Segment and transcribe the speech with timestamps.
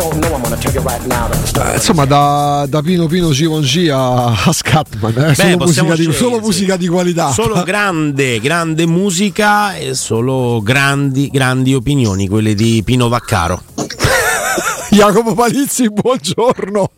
[0.00, 6.12] Eh, insomma, da, da Pino Pino Givenchy a, a Scatman, eh, Beh, solo, musica di,
[6.12, 7.32] solo musica di qualità.
[7.32, 13.60] Solo grande, grande musica e solo grandi, grandi opinioni, quelle di Pino Vaccaro.
[14.90, 16.90] Jacopo Palizzi, buongiorno.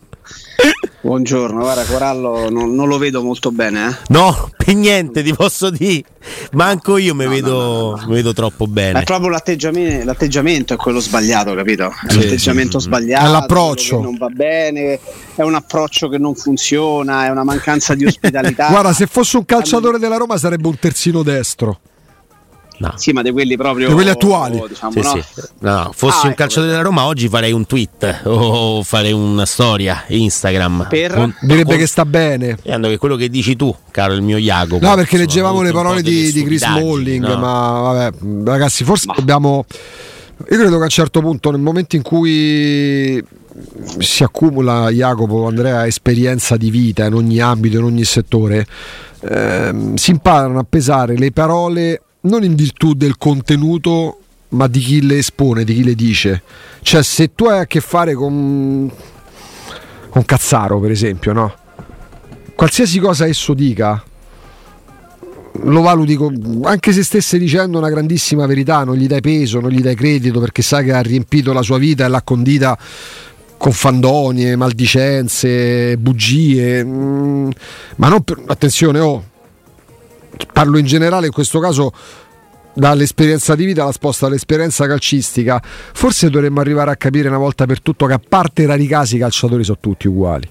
[1.03, 3.89] Buongiorno, guarda Corallo non, non lo vedo molto bene.
[3.89, 3.95] Eh.
[4.09, 6.03] No, per niente ti posso dire.
[6.51, 9.01] Manco io mi vedo, mi vedo troppo bene.
[9.01, 11.87] È proprio l'atteggiamento, l'atteggiamento è quello sbagliato, capito?
[11.87, 12.85] È Sì, l'atteggiamento sì.
[12.85, 13.25] sbagliato.
[13.25, 13.99] È l'approccio.
[13.99, 14.99] Non va bene,
[15.33, 18.67] è un approccio che non funziona, è una mancanza di ospitalità.
[18.69, 21.79] Guarda, se fosse un calciatore della Roma sarebbe un terzino destro.
[22.81, 22.93] No.
[22.95, 23.87] Sì, ma di quelli proprio.
[23.89, 24.59] Di quelli attuali.
[24.67, 25.09] Diciamo, Sì, no?
[25.11, 25.41] sì.
[25.59, 29.45] No, fossi Ah, un ecco, calciatore della Roma oggi farei un tweet o farei una
[29.45, 30.87] storia Instagram.
[30.89, 31.13] Per?
[31.13, 32.55] Con- Direbbe con- che sta bene.
[32.57, 34.83] Sperando che quello che dici tu, caro il mio Jacopo.
[34.83, 37.37] No, perché leggevamo le parole di, di Chris Smalling, no?
[37.37, 39.65] ma vabbè, ragazzi, forse dobbiamo.
[40.49, 43.23] Io credo che a un certo punto, nel momento in cui
[43.99, 48.65] si accumula, Jacopo, Andrea, esperienza di vita in ogni ambito, in ogni settore,
[49.19, 54.19] ehm, si imparano a pesare le parole non in virtù del contenuto,
[54.49, 56.43] ma di chi le espone, di chi le dice.
[56.81, 58.91] Cioè, se tu hai a che fare con,
[60.09, 61.55] con Cazzaro, per esempio, no?
[62.55, 64.03] Qualsiasi cosa esso dica,
[65.63, 66.17] lo valuti
[66.63, 70.39] anche se stesse dicendo una grandissima verità, non gli dai peso, non gli dai credito
[70.39, 72.77] perché sai che ha riempito la sua vita e l'ha condita
[73.57, 77.49] con fandonie, maldicenze, bugie, mm,
[77.97, 79.23] ma non per, attenzione, oh,
[80.51, 81.91] parlo in generale in questo caso
[82.73, 87.81] dall'esperienza di vita la sposta all'esperienza calcistica, forse dovremmo arrivare a capire una volta per
[87.81, 90.49] tutto che a parte rari casi i calciatori sono tutti uguali.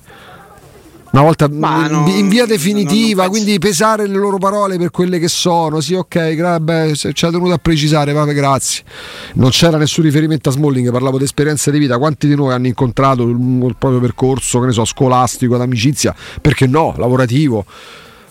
[1.12, 4.38] Una volta Ma in, non- in via non- definitiva, non penso- quindi pesare le loro
[4.38, 5.80] parole per quelle che sono.
[5.80, 8.84] Sì, ok, gra- beh, ci ha tenuto a precisare, vabbè, grazie.
[9.34, 11.98] Non c'era nessun riferimento a Smalling, parlavo di esperienza di vita.
[11.98, 16.68] Quanti di noi hanno incontrato il, il proprio percorso, che ne so, scolastico, d'amicizia, perché
[16.68, 17.64] no, lavorativo,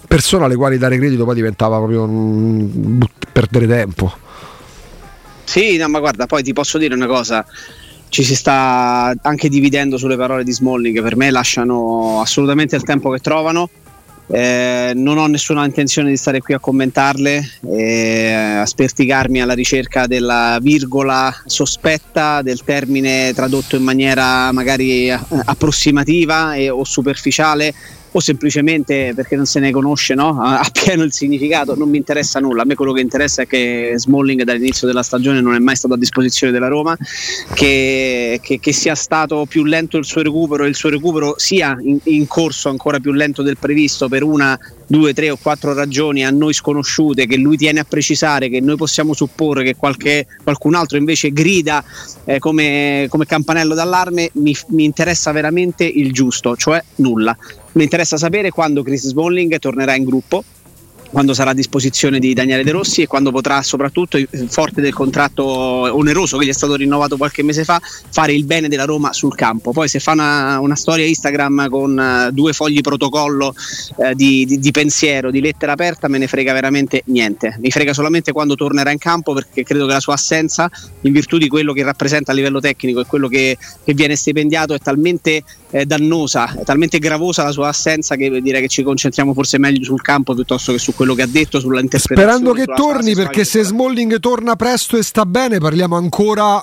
[0.10, 4.12] persone alle quali dare credito poi diventava proprio but- perdere tempo.
[5.44, 7.46] Sì, no, ma guarda, poi ti posso dire una cosa.
[8.10, 13.12] Ci si sta anche dividendo sulle parole di Smalling, per me lasciano assolutamente il tempo
[13.12, 13.70] che trovano.
[14.32, 20.08] Eh, non ho nessuna intenzione di stare qui a commentarle, eh, a sperticarmi alla ricerca
[20.08, 27.74] della virgola sospetta del termine tradotto in maniera magari eh, approssimativa e- o superficiale
[28.12, 30.42] o semplicemente perché non se ne conosce no?
[30.42, 32.64] a a pieno il significato, non mi interessa nulla.
[32.64, 35.94] A me quello che interessa è che Smalling dall'inizio della stagione non è mai stato
[35.94, 36.98] a disposizione della Roma,
[37.54, 41.78] che, che- che sia stato più lento il suo recupero e il suo recupero sia
[41.82, 46.26] in, in corso ancora più lento del previsto per una, due, tre o quattro ragioni
[46.26, 50.76] a noi sconosciute che lui tiene a precisare, che noi possiamo supporre che qualche, qualcun
[50.76, 51.84] altro invece grida
[52.26, 57.38] eh, come, come campanello d'allarme, mi, mi interessa veramente il giusto, cioè nulla.
[57.72, 60.44] Mi interessa sapere quando Chris Smalling tornerà in gruppo,
[61.10, 64.94] quando sarà a disposizione di Daniele De Rossi e quando potrà soprattutto, eh, forte del
[64.94, 69.14] contratto oneroso che gli è stato rinnovato qualche mese fa, fare il bene della Roma
[69.14, 69.72] sul campo.
[69.72, 73.54] Poi se fa una, una storia Instagram con eh, due fogli protocollo
[73.98, 77.58] eh, di, di- di pensiero, di lettera aperta, me ne frega veramente niente.
[77.60, 80.70] Mi frega solamente quando tornerà in campo perché credo che la sua assenza,
[81.02, 84.74] in virtù di quello che rappresenta a livello tecnico e quello che, che viene stipendiato,
[84.74, 89.34] è talmente eh, dannosa, è talmente gravosa la sua assenza che direi che ci concentriamo
[89.34, 92.30] forse meglio sul campo piuttosto che su quello che ha detto, sulla interpretazione.
[92.30, 93.64] Sperando che torni, perché se.
[93.64, 96.62] Smalling torna presto e sta bene, parliamo ancora.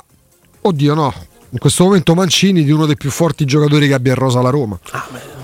[0.61, 1.15] Oddio, no.
[1.49, 4.51] In questo momento Mancini di uno dei più forti giocatori che abbia in rosa la
[4.51, 4.79] Roma.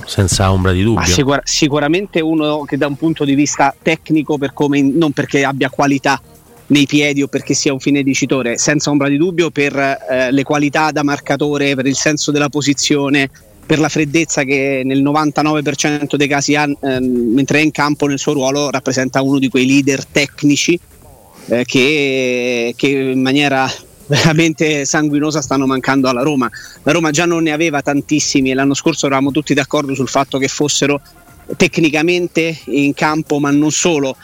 [0.05, 1.05] Senza ombra di Ma dubbio.
[1.07, 5.71] sicura- sicuramente uno che da un punto di vista tecnico, per come, non perché abbia
[5.71, 6.21] qualità
[6.67, 10.43] nei piedi o perché sia un fine dicitore, senza ombra di dubbio per eh, le
[10.43, 13.31] qualità da marcatore, per il senso della posizione,
[13.73, 18.19] per la freddezza che nel 99% dei casi ha ehm, mentre è in campo nel
[18.19, 20.79] suo ruolo, rappresenta uno di quei leader tecnici
[21.47, 23.67] eh, che, che in maniera
[24.05, 26.51] veramente sanguinosa stanno mancando alla Roma.
[26.83, 30.37] La Roma già non ne aveva tantissimi e l'anno scorso eravamo tutti d'accordo sul fatto
[30.37, 31.01] che fossero
[31.57, 34.15] tecnicamente in campo, ma non solo.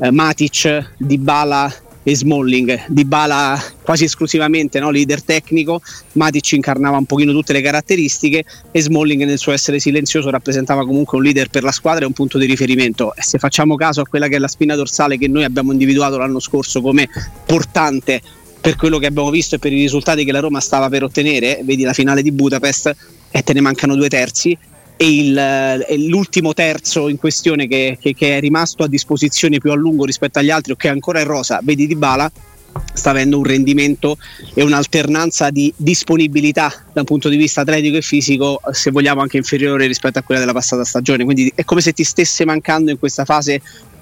[0.00, 1.72] Eh, Matic, Dybala
[2.08, 4.90] e Smalling, Dybala quasi esclusivamente no?
[4.90, 5.82] leader tecnico,
[6.12, 11.18] Matic incarnava un pochino tutte le caratteristiche e Smalling nel suo essere silenzioso rappresentava comunque
[11.18, 13.12] un leader per la squadra e un punto di riferimento.
[13.16, 16.16] E se facciamo caso a quella che è la spina dorsale che noi abbiamo individuato
[16.16, 17.08] l'anno scorso come
[17.44, 18.22] portante
[18.60, 21.58] per quello che abbiamo visto e per i risultati che la Roma stava per ottenere,
[21.64, 22.96] vedi la finale di Budapest
[23.32, 24.56] e te ne mancano due terzi
[24.96, 30.04] e, l'ultimo terzo in questione che, che- che è rimasto a disposizione più a lungo
[30.04, 32.30] rispetto agli altri o che è ancora in rosa, vedi Dybala,
[32.92, 34.18] sta avendo un rendimento
[34.54, 39.36] e un'alternanza di disponibilità da un punto di vista atletico e fisico, se vogliamo anche
[39.36, 41.24] inferiore rispetto a quella della passata stagione.
[41.24, 43.60] Quindi è come se ti stesse mancando in questa fase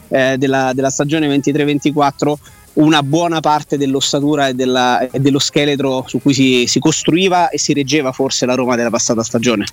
[0.08, 2.34] eh, della, della, stagione 23-24
[2.74, 7.58] una buona parte dell'ossatura e, della, e dello scheletro su cui si, si costruiva e
[7.58, 9.64] si reggeva forse la Roma della passata stagione.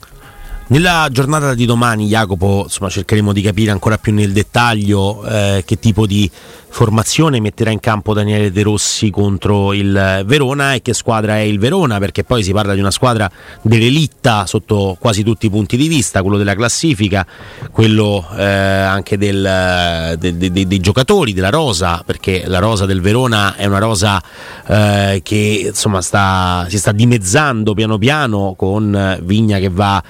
[0.67, 5.79] Nella giornata di domani, Jacopo, insomma, cercheremo di capire ancora più nel dettaglio eh, che
[5.79, 6.29] tipo di
[6.71, 11.59] formazione metterà in campo Daniele De Rossi contro il Verona e che squadra è il
[11.59, 13.29] Verona, perché poi si parla di una squadra
[13.61, 17.27] dell'elitta sotto quasi tutti i punti di vista, quello della classifica,
[17.71, 23.01] quello eh, anche del, de, de, de, dei giocatori, della rosa, perché la rosa del
[23.01, 24.23] Verona è una rosa
[24.65, 30.01] eh, che insomma sta, si sta dimezzando piano piano con Vigna che va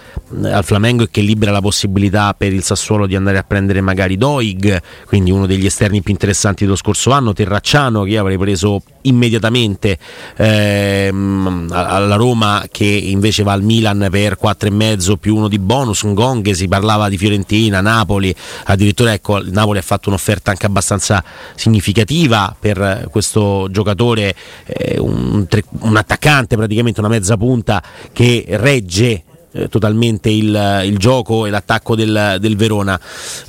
[0.43, 4.17] al Flamengo e che libera la possibilità per il Sassuolo di andare a prendere magari
[4.17, 8.81] Doig, quindi uno degli esterni più interessanti dello scorso anno, Terracciano che io avrei preso
[9.03, 9.97] immediatamente
[10.35, 16.13] ehm, alla Roma che invece va al Milan per 4,5 più uno di bonus, un
[16.13, 18.33] Gong, si parlava di Fiorentina, Napoli,
[18.65, 21.23] addirittura ecco, Napoli ha fatto un'offerta anche abbastanza
[21.55, 24.35] significativa per questo giocatore,
[24.65, 25.45] eh, un,
[25.79, 29.23] un attaccante praticamente, una mezza punta che regge
[29.53, 33.00] eh, totalmente il, il, gioco e l'attacco del, del Verona.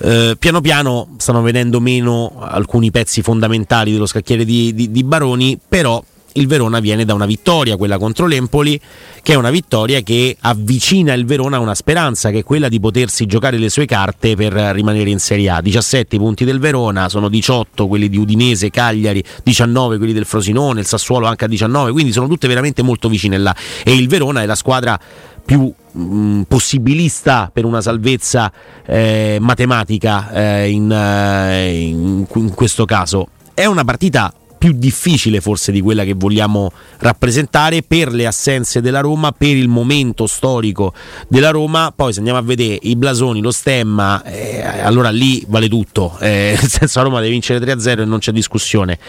[0.01, 5.59] Eh, piano piano stanno venendo meno alcuni pezzi fondamentali dello scacchiere di, di, di Baroni,
[5.67, 6.03] però
[6.35, 8.81] il Verona viene da una vittoria, quella contro l'Empoli,
[9.23, 12.81] che è una vittoria che avvicina il Verona a una speranza, che è quella di
[12.81, 15.61] potersi giocare le sue carte per rimanere in Serie A.
[15.61, 20.87] 17 punti del Verona, sono 18 quelli di Udinese, Cagliari, 19 quelli del Frosinone, il
[20.87, 23.55] Sassuolo anche a 19, quindi sono tutte veramente molto vicine là.
[23.85, 24.99] E il Verona è la squadra
[25.45, 28.53] più mh, mm, possibilista per una salvezza
[28.85, 33.29] eh, matematica eh, in, eh, in, in questo caso.
[33.55, 39.01] È una partita più difficile forse di quella che vogliamo rappresentare per le assenze della
[39.01, 40.95] Roma, per il momento storico
[41.27, 41.93] della Roma.
[41.93, 46.17] Poi se andiamo a vedere i blasoni, lo stemma, eh, allora lì vale tutto.
[46.21, 49.01] Eh, nel senso la Roma deve vincere 3-0 e non c'è discussione.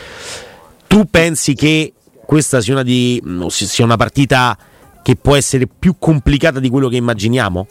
[0.88, 1.94] Tu pensi che
[2.25, 4.57] questa sia una, di, sia una partita
[5.03, 7.67] che può essere più complicata di quello che immaginiamo?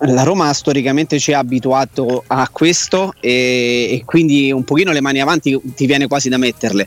[0.00, 5.20] La Roma storicamente ci ha abituato a questo e, e, quindi un pochino le mani
[5.20, 6.86] avanti ti viene quasi da metterle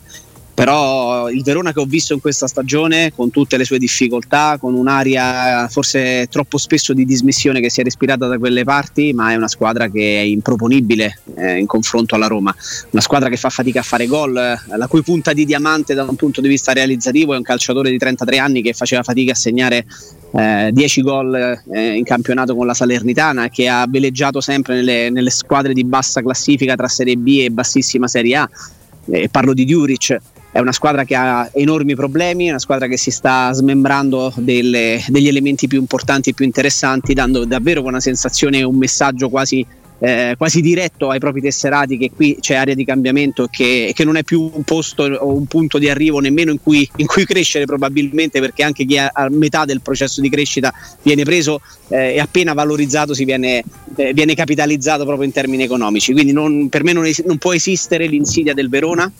[0.59, 4.73] però il Verona che ho visto in questa stagione con tutte le sue difficoltà, con
[4.73, 9.35] un'aria forse troppo spesso di dismissione che si è respirata da quelle parti, ma è
[9.35, 12.53] una squadra che è improponibile eh, in confronto alla Roma,
[12.89, 16.17] una squadra che fa fatica a fare gol, la cui punta di diamante da un
[16.17, 19.85] punto di vista realizzativo è un calciatore di 33 anni che faceva fatica a segnare
[20.33, 25.29] eh, 10 gol eh, in campionato con la Salernitana, che ha veleggiato sempre nelle, nelle
[25.29, 28.49] squadre di bassa classifica tra Serie B e bassissima Serie A.
[29.11, 30.19] Eh, parlo di Djuric
[30.51, 35.03] è una squadra che ha enormi problemi, è una squadra che si sta smembrando delle,
[35.07, 39.63] degli elementi più importanti e più interessanti, dando davvero una sensazione, un messaggio quasi,
[39.99, 44.03] eh, quasi diretto ai propri tesserati che qui c'è area di cambiamento e che, che,
[44.03, 47.25] non è più un posto o un punto di arrivo nemmeno in cui, in cui
[47.25, 50.73] crescere probabilmente perché anche chi è a metà del processo di crescita
[51.03, 53.63] viene preso eh, e appena valorizzato si viene,
[53.97, 56.11] eh, viene capitalizzato proprio in termini economici.
[56.11, 59.11] Quindi non, per me non, es- non può esistere l'insidia del Verona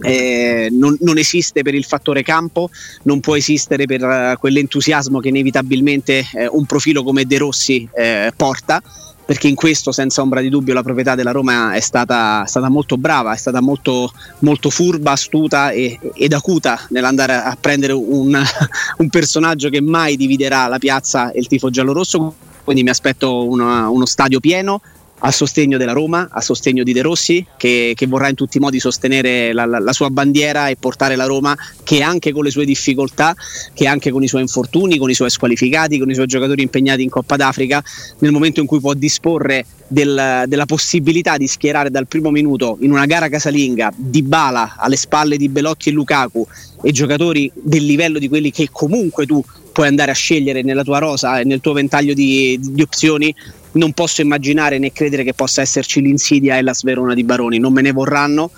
[0.00, 2.70] eh, non, non, esiste per il fattore campo,
[3.02, 8.32] non può esistere per uh, quell'entusiasmo che inevitabilmente eh, un profilo come De Rossi eh,
[8.36, 8.82] porta,
[9.28, 12.96] perché in questo senza ombra di dubbio la proprietà della Roma è stata, stata molto
[12.96, 18.40] brava, è stata molto, molto furba, astuta e, ed acuta nell'andare a prendere un,
[18.96, 23.90] un, personaggio che mai dividerà la piazza e il tifo giallorosso, quindi mi aspetto una,
[23.90, 24.80] uno stadio pieno,
[25.20, 28.60] a sostegno della Roma, a sostegno di De Rossi, che, che vorrà in tutti i
[28.60, 32.50] modi sostenere la, la, la, sua bandiera e portare la Roma, che anche con le
[32.50, 33.34] sue difficoltà,
[33.74, 37.02] che anche con i suoi infortuni, con i suoi squalificati, con i suoi giocatori impegnati
[37.02, 37.82] in Coppa d'Africa,
[38.18, 42.92] nel momento in cui può disporre del, della possibilità di schierare dal primo minuto in
[42.92, 46.46] una gara casalinga di Bala alle spalle di Belotti e Lukaku
[46.82, 50.98] e giocatori del livello di quelli che comunque tu puoi andare a scegliere nella tua
[50.98, 53.34] rosa e nel tuo ventaglio di, di opzioni
[53.78, 57.72] non posso immaginare né credere che possa esserci l'insidia e la sverona di Baroni, non
[57.72, 58.50] me ne vorranno,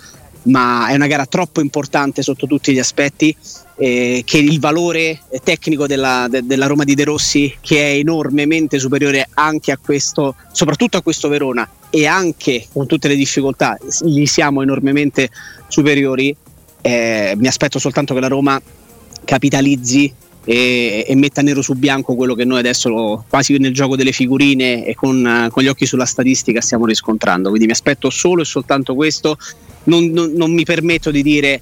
[0.43, 3.35] ma è una gara troppo importante sotto tutti gli aspetti
[3.77, 8.79] eh, che il valore tecnico della, de, della, Roma di De Rossi che è enormemente
[8.79, 14.25] superiore anche a questo, soprattutto a questo Verona e anche con tutte le difficoltà gli
[14.25, 15.29] siamo enormemente
[15.67, 16.35] superiori,
[16.81, 18.59] eh, mi aspetto soltanto che la Roma
[19.23, 20.11] capitalizzi
[20.43, 24.85] e, e, metta nero su bianco quello che noi adesso quasi nel gioco delle figurine
[24.85, 27.49] e con, con, gli occhi sulla statistica stiamo riscontrando.
[27.49, 29.37] Quindi mi aspetto solo e soltanto questo.
[29.83, 31.61] Non, non, non mi permetto di dire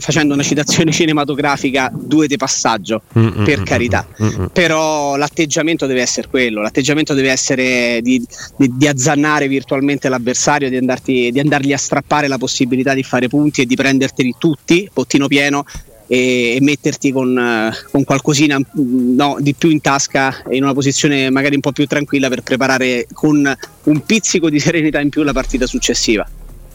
[0.00, 3.44] facendo una citazione cinematografica, due di passaggio, mm-hmm.
[3.44, 4.06] per carità.
[4.22, 4.46] Mm-hmm.
[4.52, 8.22] Però l'atteggiamento deve essere quello, l'atteggiamento deve essere di,
[8.56, 13.28] di, di azzannare virtualmente l'avversario, di, andarti, di andargli a strappare la possibilità di fare
[13.28, 15.64] punti e di prenderteli tutti, bottino pieno,
[16.08, 21.54] e, e metterti con, con qualcosina no, di più in tasca in una posizione magari
[21.54, 25.66] un po' più tranquilla per preparare con un pizzico di serenità in più la partita
[25.66, 26.26] successiva.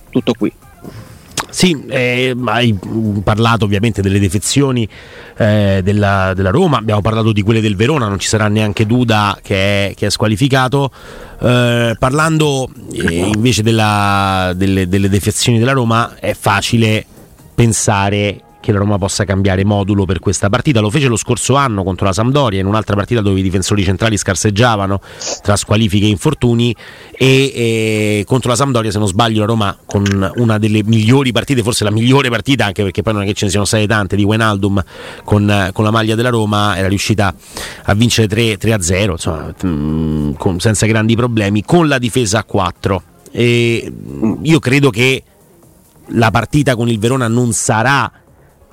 [0.10, 0.54] Tutto qui.
[1.50, 2.76] Sì, eh, hai
[3.24, 4.90] parlato ovviamente delle defezioni
[5.38, 9.38] eh, della, della, Roma, abbiamo parlato di quelle del Verona, non ci sarà neanche Duda
[9.40, 10.92] che è, che è squalificato.
[11.40, 17.06] Eh, parlando eh, invece della, delle, delle defezioni della Roma, è facile
[17.54, 20.80] pensare che la Roma possa cambiare modulo per questa partita.
[20.80, 24.16] Lo fece lo scorso anno contro la Sampdoria, in un'altra partita dove i difensori centrali
[24.16, 25.02] scarseggiavano
[25.42, 26.74] tra squalifiche e infortuni.
[27.12, 31.62] E, e contro la Sampdoria, se non sbaglio, la Roma con una delle migliori partite,
[31.62, 34.16] forse la migliore partita, anche perché poi non è che ce ne siano state tante,
[34.16, 34.82] di Wenaldum
[35.26, 37.36] con, con la maglia della Roma, era riuscita
[37.84, 42.40] a vincere 3, 3 a 0, insomma, mm, con, senza grandi problemi, con la difesa
[42.40, 43.04] a 4.
[43.30, 43.92] E
[44.42, 45.24] io credo che
[46.08, 48.12] la partita con il Verona non sarà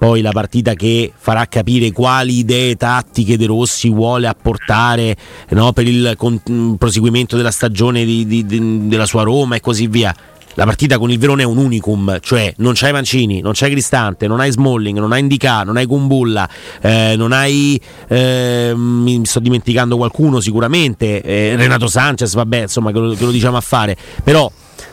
[0.00, 5.14] poi la partita che farà capire quali idee tattiche De Rossi vuole apportare
[5.50, 6.40] no, per il con,
[6.78, 10.16] proseguimento della stagione di, di, di, della sua Roma e così via.
[10.54, 14.26] La partita con il Verone è un unicum, cioè non c'hai Mancini, non c'hai Cristante,
[14.26, 16.48] non hai Smalling, non hai Indica, non hai Kumbulla,
[16.80, 17.78] eh, non hai.
[18.08, 23.30] Eh, mi sto dimenticando qualcuno sicuramente, eh, Renato Sanchez, vabbè, insomma, che lo, che lo
[23.30, 23.98] diciamo a fare.
[24.24, 24.50] Però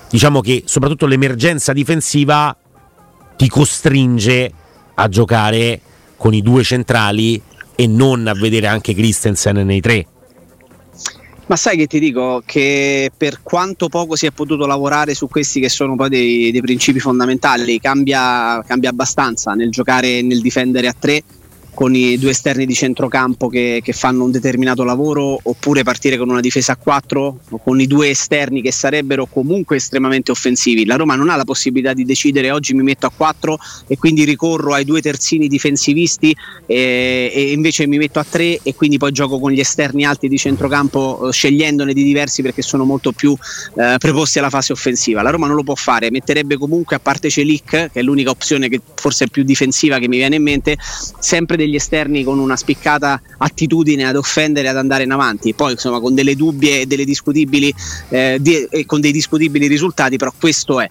[0.09, 2.53] diciamo che soprattutto l'emergenza difensiva
[3.37, 4.51] ti costringe
[4.99, 5.81] a giocare
[6.15, 7.41] con i due centrali
[7.75, 10.05] e non a vedere anche Christensen nei tre.
[11.47, 15.61] Ma sai che ti dico che per quanto poco si è potuto lavorare su questi
[15.61, 20.87] che sono poi dei, dei principi fondamentali, cambia, cambia abbastanza nel giocare e nel difendere
[20.87, 21.23] a tre
[21.77, 26.27] con i due esterni di centrocampo che, che, fanno un determinato lavoro oppure partire con
[26.27, 30.85] una difesa a 4 o con i due esterni che sarebbero comunque estremamente offensivi.
[30.85, 34.23] La Roma non ha la possibilità di decidere oggi mi metto a 4 e quindi
[34.23, 39.11] ricorro ai due terzini difensivisti e, e invece mi metto a 3 e quindi poi
[39.11, 43.37] gioco con gli esterni alti di centrocampo eh, scegliendone di diversi perché sono molto più
[43.75, 45.21] eh, preposti alla fase offensiva.
[45.21, 48.67] La Roma non lo può fare, metterebbe comunque a parte Celic che è l'unica opzione
[48.67, 50.75] che forse è più difensiva che mi viene in mente,
[51.19, 55.73] sempre dei degli esterni con una spiccata attitudine ad offendere ad andare in avanti, poi
[55.73, 57.73] insomma con delle dubbie e delle discutibili
[58.09, 60.89] eh, di, e con dei discutibili risultati, però questo è.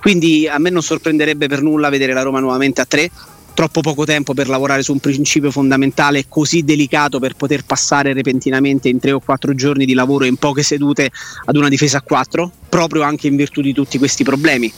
[0.00, 3.10] Quindi a me non sorprenderebbe per nulla vedere la Roma nuovamente a tre.
[3.54, 8.88] Troppo poco tempo per lavorare su un principio fondamentale così delicato per poter passare repentinamente
[8.88, 11.10] in tre o quattro giorni di lavoro in poche sedute
[11.44, 14.72] ad una difesa a quattro, proprio anche in virtù di tutti questi problemi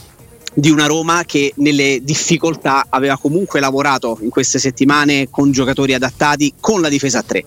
[0.53, 6.53] di una Roma che nelle difficoltà aveva comunque lavorato in queste settimane con giocatori adattati
[6.59, 7.45] con la difesa a 3.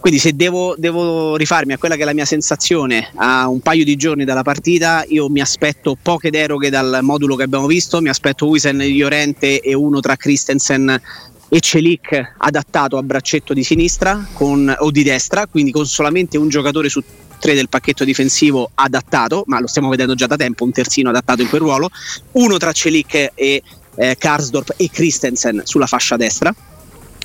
[0.00, 3.84] Quindi se devo, devo, rifarmi a quella che è la mia sensazione a un paio
[3.84, 8.08] di giorni dalla partita, io mi aspetto poche deroghe dal modulo che abbiamo visto, mi
[8.08, 11.00] aspetto Wisen, Llorente e uno tra Christensen
[11.48, 16.48] e Celic adattato a braccetto di sinistra con, o di destra, quindi con solamente un
[16.48, 17.02] giocatore su
[17.38, 21.42] 3 del pacchetto difensivo adattato, ma lo stiamo vedendo già da tempo, un terzino adattato
[21.42, 21.88] in quel ruolo,
[22.32, 23.62] uno tra Celic e
[23.94, 26.54] eh, Karsdorp e Christensen sulla fascia destra.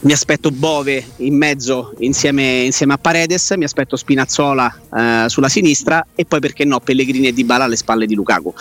[0.02, 6.06] Mi aspetto Bove in mezzo insieme, insieme a Paredes, mi aspetto Spinazzola eh, sulla sinistra
[6.14, 8.54] e poi perché no Pellegrini e Dybala alle spalle di Lukaku.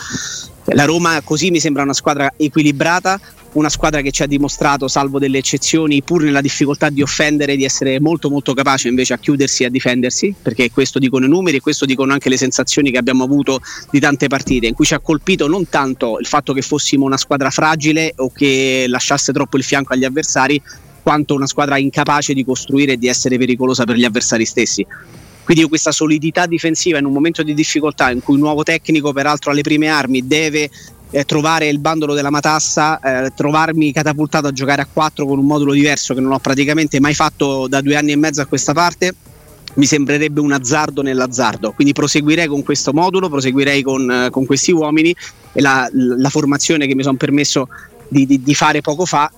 [0.67, 3.19] La Roma così mi sembra una squadra equilibrata,
[3.53, 7.63] una squadra che ci ha dimostrato, salvo delle eccezioni, pur nella difficoltà di offendere, di
[7.63, 11.57] essere molto molto capace invece a chiudersi e a difendersi, perché questo dicono i numeri
[11.57, 14.93] e questo dicono anche le sensazioni che abbiamo avuto di tante partite, in cui ci
[14.93, 19.57] ha colpito non tanto il fatto che fossimo una squadra fragile o che lasciasse troppo
[19.57, 20.61] il fianco agli avversari,
[21.03, 24.85] quanto una squadra incapace di costruire e di essere pericolosa per gli avversari stessi.
[25.43, 29.51] Quindi questa solidità difensiva in un momento di difficoltà in cui un nuovo tecnico, peraltro
[29.51, 30.69] alle prime armi, deve
[31.13, 35.45] eh, trovare il bandolo della matassa, eh, trovarmi catapultato a giocare a 4 con un
[35.45, 38.73] modulo diverso che non ho praticamente mai fatto da due anni e mezzo a questa
[38.73, 39.13] parte
[39.75, 41.71] mi sembrerebbe un azzardo nell'azzardo.
[41.73, 45.15] Quindi proseguirei con questo modulo, proseguirei con, eh, con questi uomini
[45.51, 47.67] e la, la, formazione che mi sono permesso
[48.07, 49.31] di, di, di, fare poco fa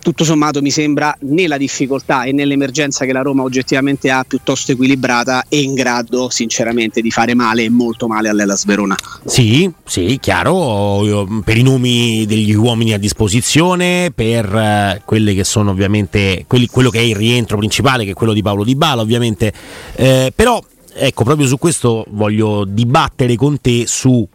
[0.00, 5.44] tutto sommato mi sembra nella difficoltà e nell'emergenza che la Roma oggettivamente ha piuttosto equilibrata
[5.48, 8.96] e in grado sinceramente di fare male e molto male all'Elas Verona.
[9.24, 15.70] Sì, sì, chiaro, per i nomi degli uomini a disposizione, per eh, quelli che sono
[15.70, 19.02] ovviamente quelli, quello che è il rientro principale, che è quello di Paolo Di Bala
[19.02, 19.52] ovviamente,
[19.94, 20.62] eh, però
[20.94, 24.26] ecco proprio su questo voglio dibattere con te su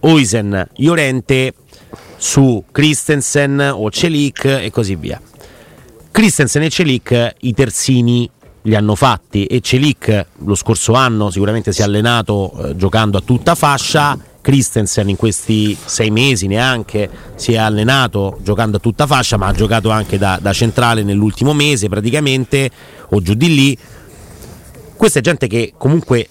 [0.00, 1.54] Oisen, Llorente
[2.16, 5.20] su Christensen o Celic e così via.
[6.10, 8.30] Christensen e Celic i terzini
[8.62, 13.20] li hanno fatti e Celic lo scorso anno sicuramente si è allenato eh, giocando a
[13.20, 19.36] tutta fascia Christensen in questi sei mesi neanche si è allenato giocando a tutta fascia
[19.36, 22.70] ma ha giocato anche da, da centrale nell'ultimo mese praticamente
[23.10, 23.78] o giù di lì
[24.96, 26.28] questa è gente che comunque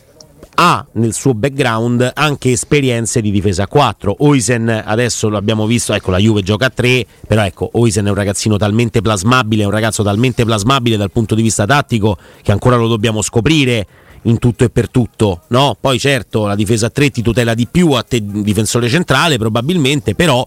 [0.55, 4.15] ha nel suo background anche esperienze di difesa a 4.
[4.19, 8.09] Oisen adesso lo abbiamo visto, ecco la Juve gioca a 3, però ecco Oisen è
[8.09, 12.51] un ragazzino talmente plasmabile, è un ragazzo talmente plasmabile dal punto di vista tattico che
[12.51, 13.87] ancora lo dobbiamo scoprire
[14.23, 15.77] in tutto e per tutto, no?
[15.79, 20.15] Poi certo la difesa a 3 ti tutela di più a te difensore centrale probabilmente,
[20.15, 20.45] però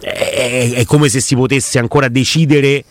[0.00, 2.84] è, è come se si potesse ancora decidere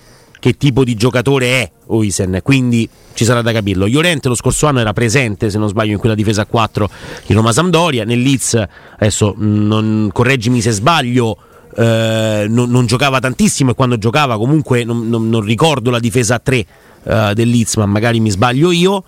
[0.45, 3.87] che tipo di giocatore è Oisen, quindi ci sarà da capirlo.
[3.87, 6.87] Llorente lo scorso anno era presente, se non sbaglio, in quella difesa a 4
[7.25, 8.63] di Roma Sampdoria, nel Leeds,
[8.99, 11.35] adesso non, correggimi se sbaglio,
[11.75, 16.39] eh, non, non, giocava tantissimo e quando giocava comunque non, non ricordo la difesa a
[16.39, 19.03] 3 eh, del Leeds, ma magari mi sbaglio io.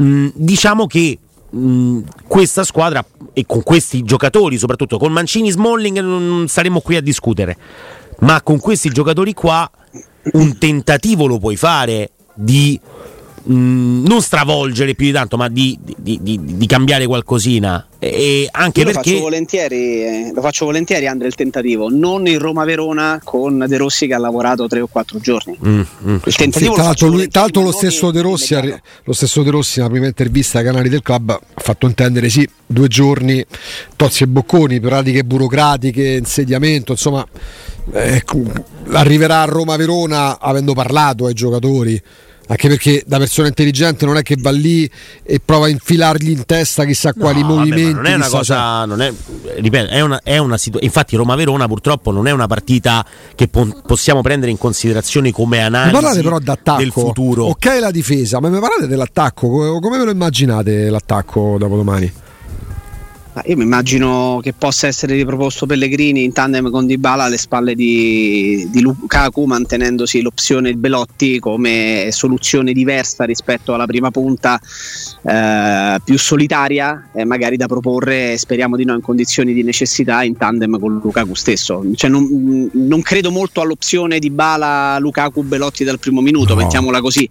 [0.00, 1.16] Mm, diciamo che
[1.54, 7.00] mm, questa squadra e con questi giocatori, soprattutto con Mancini Smalling, non staremo qui a
[7.00, 7.56] discutere,
[8.18, 9.70] ma con questi giocatori qua
[10.32, 12.80] un tentativo lo puoi fare di
[13.42, 17.86] mh, mm, non stravolgere più di tanto, ma di, di, di, di cambiare qualcosina.
[17.98, 19.10] E anche Io perché...
[19.10, 23.76] lo, faccio volentieri, eh, lo faccio volentieri, Andre, il tentativo, non il Roma-Verona con De
[23.76, 25.56] Rossi che ha lavorato tre o quattro giorni.
[25.64, 26.16] Mm, mm.
[26.24, 28.56] Il tentativo sì, tra l'altro, lui, l'altro lo, stesso De Rossi,
[29.04, 32.48] lo stesso De Rossi nella prima intervista ai canali del club ha fatto intendere sì,
[32.66, 33.44] due giorni,
[33.94, 37.24] tozzi e bocconi, pratiche burocratiche, insediamento, insomma
[37.92, 38.22] eh,
[38.90, 42.00] arriverà a Roma-Verona avendo parlato ai giocatori
[42.48, 44.88] anche perché da persona intelligente non è che va lì
[45.22, 47.92] e prova a infilargli in testa chissà quali no, movimenti.
[47.92, 49.12] Vabbè, non è una cosa, non è,
[49.56, 53.82] ripeto, è una, è una situ- infatti Roma-Verona purtroppo non è una partita che po-
[53.86, 57.44] possiamo prendere in considerazione come analisi mi parlate però d'attacco, del futuro.
[57.46, 62.12] Ok la difesa, ma mi parlate dell'attacco, come ve lo immaginate l'attacco dopo domani?
[63.46, 68.68] Io mi immagino che possa essere riproposto Pellegrini in tandem con Dybala alle spalle di,
[68.70, 74.60] di Lukaku, mantenendosi l'opzione Belotti come soluzione diversa rispetto alla prima punta,
[75.22, 80.36] eh, più solitaria, e magari da proporre, speriamo di no, in condizioni di necessità in
[80.36, 81.82] tandem con Lukaku stesso.
[81.94, 86.60] Cioè, non, non, credo molto all'opzione di Bala Lukaku Belotti dal primo minuto, no.
[86.60, 87.28] mettiamola così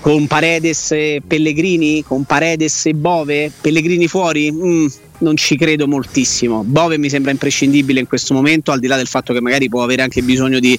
[0.00, 4.86] con Paredes e Pellegrini, con Paredes e Bove, Pellegrini fuori, mm,
[5.18, 6.64] non ci credo moltissimo.
[6.64, 9.82] Bove mi sembra imprescindibile in questo momento, al di là del fatto che magari può
[9.82, 10.78] avere anche bisogno di,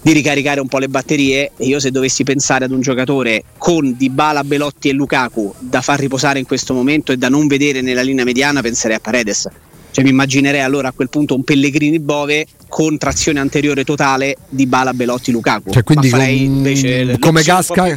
[0.00, 1.52] di ricaricare un po' le batterie.
[1.56, 6.00] E io se dovessi pensare ad un giocatore con Dybala, Belotti e Lukaku da far
[6.00, 9.48] riposare in questo momento e da non vedere nella linea mediana, penserei a Paredes
[9.90, 14.66] cioè, mi immaginerei allora a quel punto un Pellegrini Bove con trazione anteriore totale di
[14.66, 15.70] Bala Belotti Lukaku.
[15.72, 17.96] Cioè, quindi con, invece come, casca,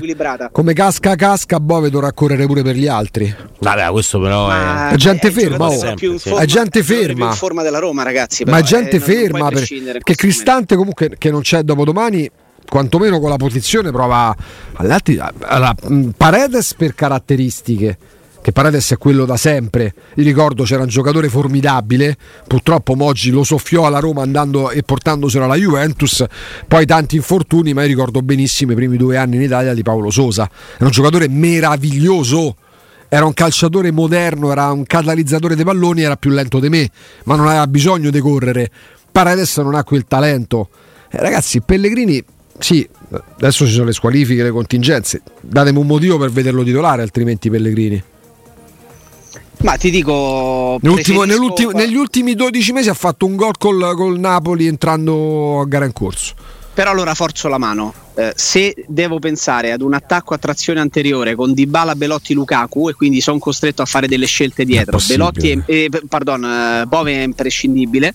[0.51, 3.33] come casca casca Bove dovrà correre pure per gli altri.
[3.59, 5.67] Vabbè, questo però ma è, è gente è ferma.
[5.67, 5.77] Oh.
[5.77, 6.29] Sempre, sì.
[6.29, 7.27] È gente ferma.
[7.27, 8.43] in forma della Roma, ragazzi.
[8.43, 9.49] Però, ma è gente eh, ferma.
[9.49, 9.67] Per,
[10.03, 12.29] che Cristante comunque che non c'è dopodomani
[12.67, 14.33] quantomeno con la posizione prova
[14.75, 15.75] all'altri, alla,
[16.15, 17.97] Paredes per caratteristiche
[18.41, 19.93] che Paredes è quello da sempre.
[20.15, 25.45] Io ricordo c'era un giocatore formidabile, purtroppo Moggi lo soffiò alla Roma andando e portandoselo
[25.45, 26.25] alla Juventus,
[26.67, 30.09] poi tanti infortuni, ma io ricordo benissimo i primi due anni in Italia di Paolo
[30.09, 30.49] Sosa.
[30.75, 32.55] Era un giocatore meraviglioso.
[33.13, 36.89] Era un calciatore moderno, era un catalizzatore dei palloni, era più lento di me,
[37.25, 38.71] ma non aveva bisogno di correre.
[39.11, 40.69] Paredes non ha quel talento.
[41.11, 42.23] Eh, ragazzi, Pellegrini
[42.57, 42.87] sì,
[43.37, 45.21] adesso ci sono le squalifiche, le contingenze.
[45.41, 48.01] Datemi un motivo per vederlo titolare, altrimenti Pellegrini.
[49.61, 50.79] Ma ti dico.
[50.81, 51.71] Preferisco...
[51.71, 55.93] negli ultimi 12 mesi ha fatto un gol col, col Napoli entrando a gara in
[55.93, 56.33] corso.
[56.73, 57.93] Però allora forzo la mano.
[58.15, 62.93] Eh, se devo pensare ad un attacco a trazione anteriore con Dybala, Belotti, Lukaku e
[62.93, 67.21] quindi sono costretto a fare delle scelte dietro, Belotti è, eh, pardon, eh, Bove è
[67.21, 68.13] imprescindibile.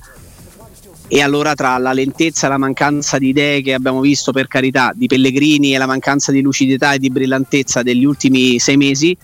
[1.08, 4.92] E allora tra la lentezza e la mancanza di idee che abbiamo visto per carità
[4.92, 9.16] di Pellegrini e la mancanza di lucidità e di brillantezza degli ultimi sei mesi,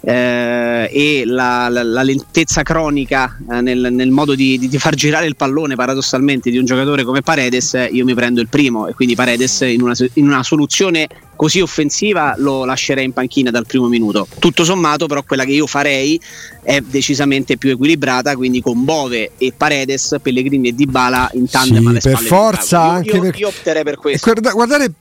[0.00, 4.94] eh, e la, la, la, lentezza cronica eh, nel, nel, modo di, di, di, far
[4.94, 8.94] girare il pallone paradossalmente di un giocatore come Paredes, io mi prendo il primo e
[8.94, 13.88] quindi Paredes in una, in una soluzione così offensiva lo lascerei in panchina dal primo
[13.88, 14.26] minuto.
[14.38, 16.20] Tutto sommato però quella che io farei
[16.62, 21.88] è decisamente più equilibrata, quindi con Bove e Paredes, Pellegrini e Dybala in tandem sì,
[21.88, 23.38] alle per forza io, anche io, per...
[23.38, 24.30] io opterei per questo.
[24.30, 24.92] Guarda, guardate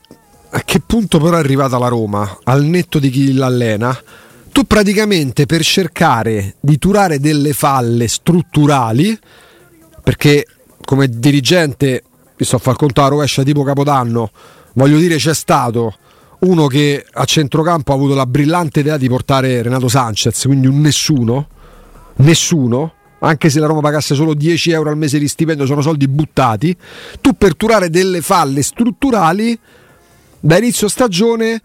[0.50, 4.00] a che punto però è arrivata la Roma, al netto di chi l'allena
[4.58, 9.16] tu praticamente per cercare di turare delle falle strutturali,
[10.02, 10.48] perché
[10.84, 12.02] come dirigente,
[12.36, 14.32] mi sto a far conto alla rovescia tipo Capodanno,
[14.74, 15.96] voglio dire c'è stato
[16.40, 20.82] uno che a centrocampo ha avuto la brillante idea di portare Renato Sanchez, quindi un
[20.82, 21.50] nessuno,
[22.16, 26.08] nessuno, anche se la Roma pagasse solo 10 euro al mese di stipendio, sono soldi
[26.08, 26.76] buttati,
[27.22, 29.56] tu per turare delle falle strutturali
[30.40, 31.62] da inizio stagione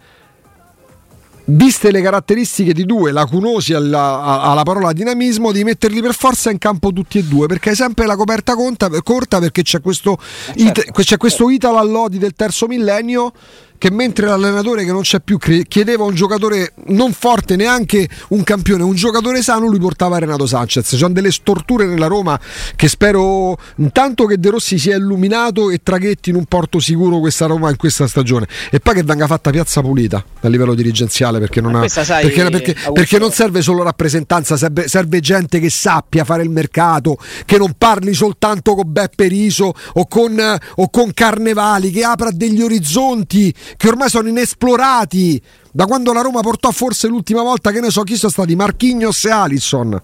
[1.47, 6.59] viste le caratteristiche di due, lacunosi alla, alla, parola dinamismo, di metterli per forza in
[6.59, 10.19] campo tutti e due, perché è sempre la coperta conta, corta perché c'è questo,
[10.55, 10.81] eh, certo.
[10.81, 13.33] it, c'è questo Italo Allodi del terzo millennio
[13.83, 18.85] che mentre l'allenatore che non c'è più chiedeva un giocatore non forte, neanche un campione,
[18.85, 20.87] un giocatore sano, lui portava Renato Sanchez.
[20.87, 22.39] Ci sono delle storture nella Roma
[22.77, 27.47] che spero intanto che De Rossi sia illuminato e traghetti in un porto sicuro questa
[27.47, 31.61] Roma in questa stagione e poi che venga fatta piazza pulita a livello dirigenziale perché
[31.61, 36.23] non, ha, sai, perché, perché, perché non serve solo rappresentanza, serve, serve, gente che sappia
[36.23, 40.41] fare il mercato, che non parli soltanto con Beppe Riso o con,
[40.77, 46.41] o con Carnevali, che apra degli orizzonti che ormai sono inesplorati da quando la Roma
[46.41, 48.55] portò forse l'ultima volta che ne so chi sono stati?
[48.55, 50.03] Marchignos e Alisson.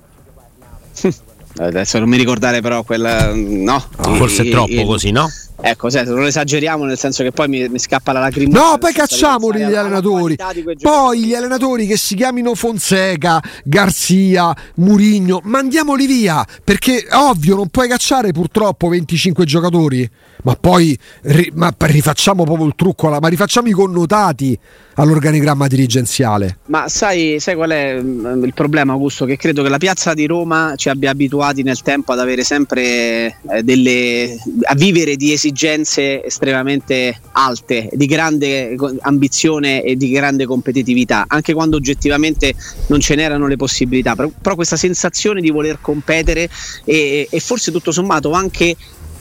[1.56, 5.28] Adesso non mi ricordare però quella no, forse è troppo il, così no?
[5.60, 8.58] Ecco, se non esageriamo nel senso che poi mi, mi scappa la lacrima.
[8.58, 10.36] No, poi cacciamoli gli allenatori.
[10.80, 16.46] Poi gli allenatori che si chiamino Fonseca, Garzia, Murigno, mandiamoli via.
[16.62, 20.08] Perché ovvio, non puoi cacciare purtroppo 25 giocatori.
[20.44, 24.56] Ma poi ri, ma rifacciamo proprio il trucco, ma rifacciamo i connotati
[24.94, 26.58] all'organigramma dirigenziale.
[26.66, 29.24] Ma sai, sai qual è mm, il problema, Augusto?
[29.24, 33.36] Che credo che la piazza di Roma ci abbia abituati nel tempo ad avere sempre
[33.50, 34.36] eh, delle.
[34.62, 41.54] a vivere di esigenze esigenze estremamente alte, di grande ambizione e di grande competitività, anche
[41.54, 42.54] quando oggettivamente
[42.88, 44.14] non ce n'erano le possibilità.
[44.14, 46.48] Però, però questa sensazione di voler competere
[46.84, 48.76] e, e forse tutto sommato anche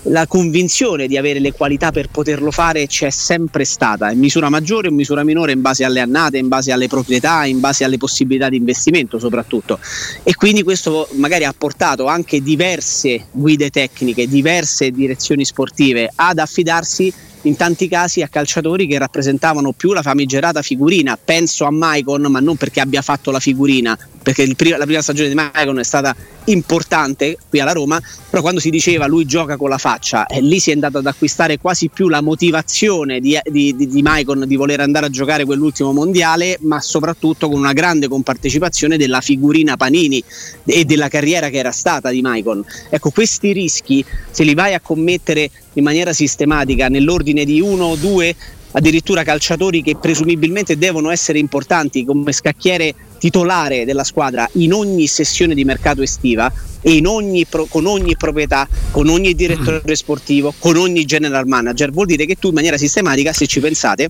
[0.08, 4.88] la convinzione di avere le qualità per poterlo fare c'è sempre stata, in misura maggiore
[4.88, 7.98] o in misura minore in base alle annate, in base alle proprietà, in base alle
[7.98, 9.80] possibilità di investimento soprattutto.
[10.24, 17.14] E quindi questo magari ha portato anche diverse guide tecniche, diverse direzioni sportive ad affidarsi
[17.44, 21.18] in tanti casi a calciatori che rappresentavano più la famigerata figurina.
[21.24, 25.30] Penso a Maicon, ma non perché abbia fatto la figurina, perché prima, la prima stagione
[25.30, 29.70] di Maicon è stata importante qui alla Roma, però quando si diceva lui gioca con
[29.70, 33.76] la faccia, eh, lì si è andato ad acquistare quasi più la motivazione di, di,
[33.76, 38.08] di, di Maicon di voler andare a giocare quell'ultimo mondiale, ma soprattutto con una grande
[38.08, 40.24] compartecipazione della figurina Panini
[40.66, 42.64] e della carriera che era stata di Maicon.
[42.90, 47.96] Ecco, questi rischi, se li vai a commettere in maniera sistematica nell'ordine di uno o
[47.96, 48.36] due
[48.72, 55.56] addirittura calciatori che presumibilmente devono essere importanti come scacchiere titolare della squadra in ogni sessione
[55.56, 61.06] di mercato estiva e ogni pro, con ogni proprietà, con ogni direttore sportivo, con ogni
[61.06, 64.10] general manager, vuol dire che tu in maniera sistematica, se ci pensate,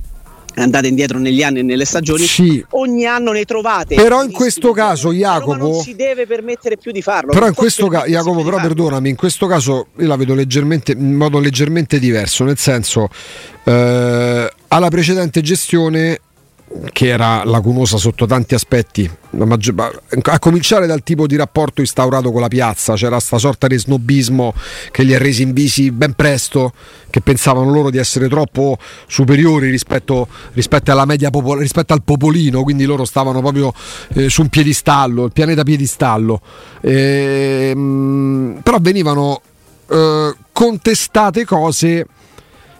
[0.61, 2.63] andate indietro negli anni e nelle stagioni, sì.
[2.71, 3.95] ogni anno ne trovate.
[3.95, 7.31] Però in questo caso, Jacopo, non si deve permettere più di farlo.
[7.31, 11.13] Però in questo caso, Jacopo, però perdonami, in questo caso io la vedo leggermente in
[11.13, 13.09] modo leggermente diverso, nel senso
[13.63, 16.19] eh, alla precedente gestione
[16.91, 19.09] che era lacunosa sotto tanti aspetti,
[20.21, 24.53] a cominciare dal tipo di rapporto instaurato con la piazza, c'era sta sorta di snobismo
[24.91, 26.73] che li ha resi invisi ben presto,
[27.09, 28.77] che pensavano loro di essere troppo
[29.07, 30.93] superiori rispetto, rispetto
[31.31, 33.73] popol- rispetto al popolino, quindi loro stavano proprio
[34.09, 36.41] eh, su un piedistallo, il pianeta piedistallo.
[36.81, 39.41] E, ehm, mh, però venivano
[39.89, 42.05] eh, contestate cose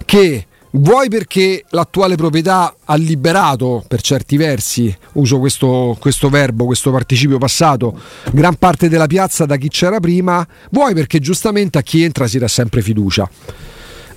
[0.06, 0.46] che
[0.78, 7.38] vuoi perché l'attuale proprietà ha liberato per certi versi, uso questo, questo, verbo, questo participio
[7.38, 8.00] passato,
[8.32, 12.38] gran parte della piazza da chi c'era prima, vuoi perché giustamente a chi entra si
[12.38, 13.30] dà sempre fiducia.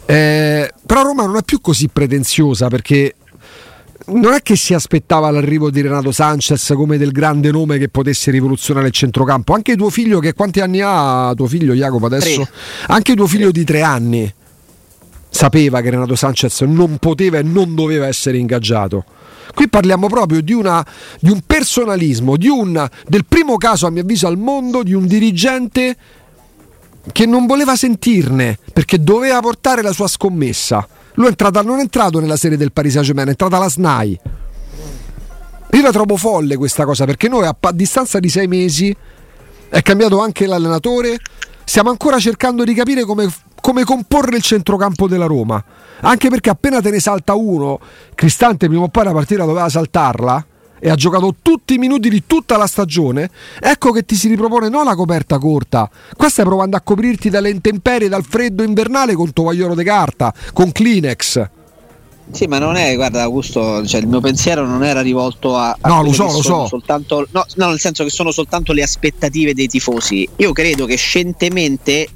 [0.07, 3.15] Eh, però Roma non è più così pretenziosa perché
[4.07, 8.31] non è che si aspettava l'arrivo di Renato Sanchez come del grande nome che potesse
[8.33, 9.55] rivoluzionare il centrocampo.
[9.55, 12.43] Anche tuo figlio, che quanti anni ha tuo figlio Jacopo adesso?
[12.43, 12.51] Tre.
[12.89, 14.35] Anche tuo figlio di tre anni
[15.31, 19.05] sapeva che Renato Sanchez non poteva e non doveva essere ingaggiato.
[19.55, 20.85] Qui parliamo proprio di, una,
[21.19, 25.07] di un personalismo, di un, del primo caso a mio avviso al mondo di un
[25.07, 25.97] dirigente
[27.13, 30.87] che non voleva sentirne perché doveva portare la sua scommessa.
[31.15, 34.21] Lui è entrato, non è entrato nella serie del Paris Saint-Germain, è entrata la SNAI.
[35.73, 38.95] Io la trovo folle questa cosa perché noi a, a distanza di sei mesi
[39.69, 41.19] è cambiato anche l'allenatore.
[41.71, 45.63] Stiamo ancora cercando di capire come come comporre il centrocampo della Roma.
[46.01, 47.79] Anche perché appena te ne salta uno,
[48.17, 50.47] Cristante prima o poi la partita doveva saltarla.
[50.81, 53.31] e ha giocato tutti i minuti di tutta la stagione,
[53.61, 57.51] ecco che ti si ripropone non la coperta corta, qua stai provando a coprirti dalle
[57.51, 61.51] intemperie, dal freddo invernale con tovagliolo di carta, con Kleenex.
[62.33, 65.77] Sì, ma non è, guarda Augusto, cioè, il mio pensiero non era rivolto a...
[65.81, 66.67] a no, lo so, lo so.
[66.67, 70.29] Soltanto, no, no, nel senso che sono soltanto le aspettative dei tifosi.
[70.37, 72.09] Io credo che scientemente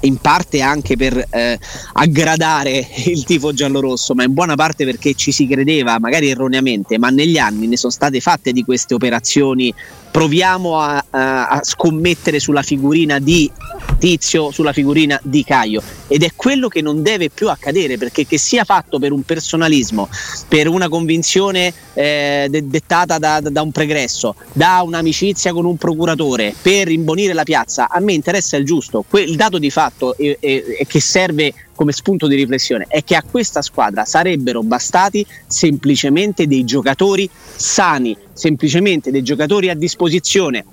[0.00, 1.58] in parte anche per eh,
[1.94, 7.08] aggradare il tifo giallorosso, ma in buona parte perché ci si credeva, magari erroneamente, ma
[7.08, 9.74] negli anni ne sono state fatte di queste operazioni.
[10.10, 13.50] Proviamo a, a, a scommettere sulla figurina di
[13.98, 15.82] Tizio, sulla figurina di Caio.
[16.06, 20.08] Ed è quello che non deve più accadere, perché che sia fatto per un personalismo,
[20.46, 26.54] per una convinzione eh, de- dettata da, da un pregresso, da un'amicizia con un procuratore,
[26.60, 29.04] per imbonire la piazza, a me interessa il giusto.
[29.08, 33.04] Que- il dato di fatto e, e, e che serve come spunto di riflessione è
[33.04, 40.64] che a questa squadra sarebbero bastati semplicemente dei giocatori sani, semplicemente dei giocatori a disposizione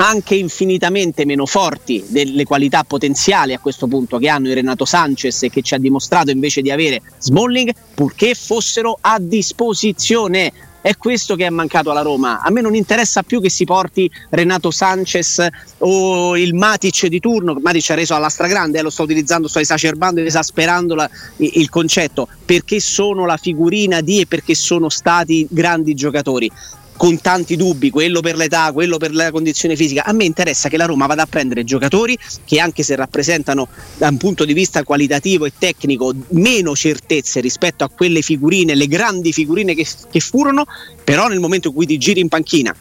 [0.00, 5.44] anche infinitamente meno forti delle qualità potenziali a questo punto che hanno il Renato Sanchez
[5.44, 11.34] e che ci ha dimostrato invece di avere Smalling, purché fossero a disposizione è questo
[11.34, 12.40] che è mancato alla Roma.
[12.40, 15.46] A me non interessa più che si porti Renato Sanchez
[15.78, 17.56] o il Matic di turno.
[17.60, 21.68] Matic ha reso alla stragrande, eh, lo sto utilizzando, sto esacerbando ed esasperando la, il
[21.68, 26.50] concetto, perché sono la figurina di e perché sono stati grandi giocatori
[26.98, 30.04] con tanti dubbi, quello per l'età, quello per la condizione fisica.
[30.04, 34.08] A me interessa che la Roma vada a prendere giocatori che anche se rappresentano da
[34.08, 39.32] un punto di vista qualitativo e tecnico meno certezze rispetto a quelle figurine, le grandi
[39.32, 40.66] figurine che, che furono,
[41.04, 42.74] però nel momento in cui ti giri in panchina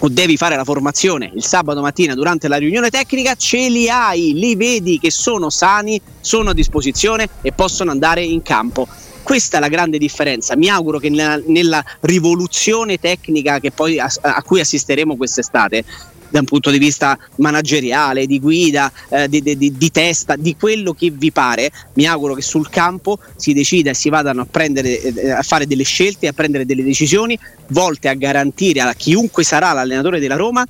[0.00, 4.32] o devi fare la formazione il sabato mattina durante la riunione tecnica, ce li hai,
[4.32, 8.86] li vedi che sono sani, sono a disposizione e possono andare in campo.
[9.28, 10.56] Questa è la grande differenza.
[10.56, 15.84] Mi auguro che nella, nella rivoluzione tecnica poi, a, a cui assisteremo quest'estate
[16.30, 20.94] da un punto di vista manageriale, di guida, eh, di, di, di, testa, di quello
[20.94, 21.70] che vi pare.
[21.96, 25.66] Mi auguro che sul campo si decida e si vadano a, prendere, eh, a fare
[25.66, 30.64] delle scelte, a prendere delle decisioni volte a garantire a chiunque sarà l'allenatore della Roma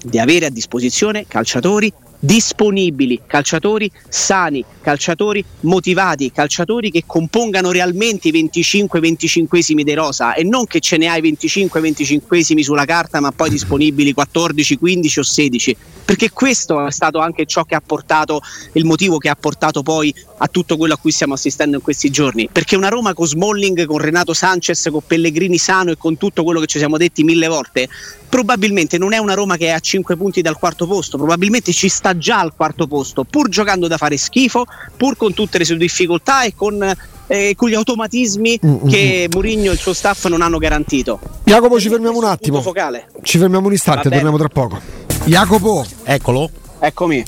[0.00, 1.92] di avere a disposizione calciatori
[2.24, 10.32] disponibili, calciatori sani, calciatori motivati, calciatori che compongano realmente i 25-25esimi dei Rosa.
[10.32, 15.22] E non che ce ne hai 25-25esimi sulla carta ma poi disponibili 14, 15 o
[15.22, 19.82] 16 perché questo è stato anche ciò che ha portato il motivo che ha portato
[19.82, 22.48] poi a tutto quello a cui stiamo assistendo in questi giorni.
[22.52, 26.60] Perché una Roma con Smalling, con Renato Sanchez, con Pellegrini sano e con tutto quello
[26.60, 27.88] che ci siamo detti mille volte
[28.34, 31.88] probabilmente non è una Roma che è a 5 punti dal quarto posto, probabilmente ci
[31.88, 34.64] sta già al quarto posto, pur giocando da fare schifo,
[34.96, 36.82] pur con tutte le sue difficoltà e con,
[37.28, 38.88] eh, con gli automatismi mm-hmm.
[38.88, 41.20] che Mourinho e il suo staff non hanno garantito.
[41.44, 42.60] Jacopo, ci fermiamo un attimo.
[42.60, 43.06] Focale.
[43.22, 44.80] Ci fermiamo un istante, torniamo tra poco.
[45.26, 46.50] Jacopo, eccolo.
[46.80, 47.24] Eccomi.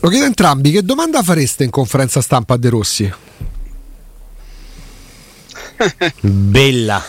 [0.00, 3.12] Lo chiedo a entrambi, che domanda fareste in conferenza stampa a De Rossi?
[6.22, 7.04] Bella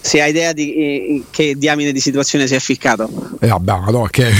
[0.00, 3.08] se hai idea di eh, che diamine di situazione si è ficcato.
[3.38, 4.30] Eh vabbè, no, che...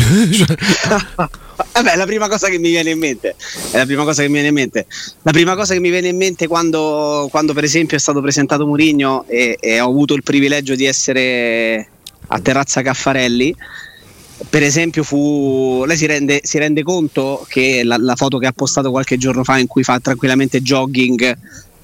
[1.73, 3.37] vabbè, la prima cosa che mi viene in mente
[3.70, 4.87] è la prima cosa che mi viene in mente.
[5.23, 8.66] La prima cosa che mi viene in mente quando, quando per esempio è stato presentato
[8.66, 11.88] Murigno e, e ho avuto il privilegio di essere
[12.29, 13.55] a Terrazza Caffarelli
[14.49, 18.53] per esempio fu, lei si rende, si rende conto che la, la, foto che ha
[18.53, 21.37] postato qualche giorno fa in cui fa tranquillamente jogging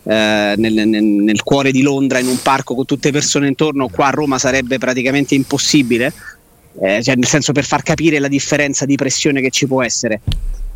[0.08, 4.06] eh, nel, nel, nel, cuore di Londra in un parco con tutte persone intorno, qua
[4.06, 6.12] a Roma sarebbe praticamente impossibile,
[6.80, 10.20] eh, cioè nel senso per far capire la differenza di pressione che ci può essere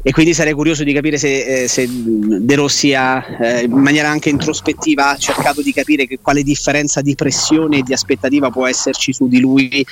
[0.03, 4.09] e quindi sarei curioso di capire se, eh, se De Rossi ha eh, in maniera
[4.09, 9.13] anche introspettiva cercato di capire che, quale differenza di pressione e di aspettativa può esserci
[9.13, 9.85] su di lui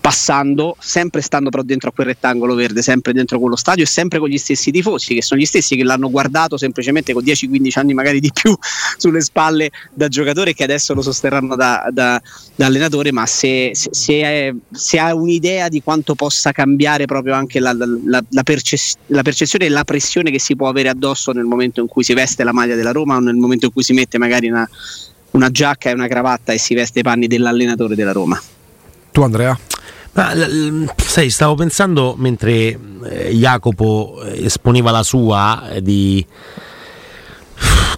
[0.00, 4.20] passando, sempre stando però dentro a quel rettangolo verde, sempre dentro quello stadio e sempre
[4.20, 7.94] con gli stessi tifosi, che sono gli stessi che l'hanno guardato semplicemente con 10-15 anni
[7.94, 8.56] magari di più
[8.96, 12.22] sulle spalle da giocatore che adesso lo sosterranno da, da,
[12.54, 17.58] da allenatore, ma se, se, è, se, ha un'idea di quanto possa cambiare proprio anche
[17.58, 21.44] la, la, la, la percezione percezione e la pressione che si può avere addosso nel
[21.44, 23.94] momento in cui si veste la maglia della Roma o nel momento in cui si
[23.94, 24.68] mette magari una,
[25.30, 28.40] una giacca e una cravatta e si veste i panni dell'allenatore della Roma.
[29.10, 29.58] Tu Andrea?
[30.12, 30.32] Ma,
[30.96, 36.24] sai, stavo pensando mentre eh, Jacopo eh, esponeva la sua eh, di,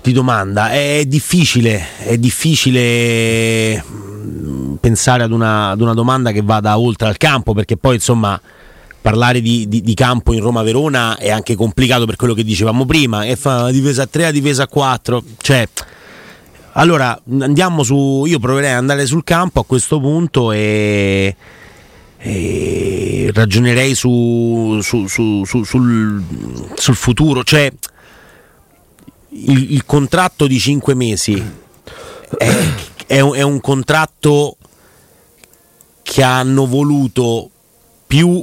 [0.03, 6.79] di, domanda, è difficile, è difficile mm, pensare ad una, ad una domanda che vada
[6.79, 8.39] oltre al campo perché poi insomma
[9.01, 13.25] parlare di, di, di, campo in Roma-Verona è anche complicato per quello che dicevamo prima,
[13.25, 15.69] e fa difesa a 3 a difesa a 4, cioè
[16.73, 18.25] allora andiamo su.
[18.27, 21.35] Io proverei ad andare sul campo a questo punto e,
[22.19, 27.43] e ragionerei su, su, su, sul, sul, futuro.
[27.43, 27.73] Cioè,
[29.31, 31.43] il, il, contratto di 5 mesi
[32.39, 32.57] è,
[33.07, 34.57] è, un, è un contratto
[36.03, 37.51] che hanno voluto
[38.07, 38.43] più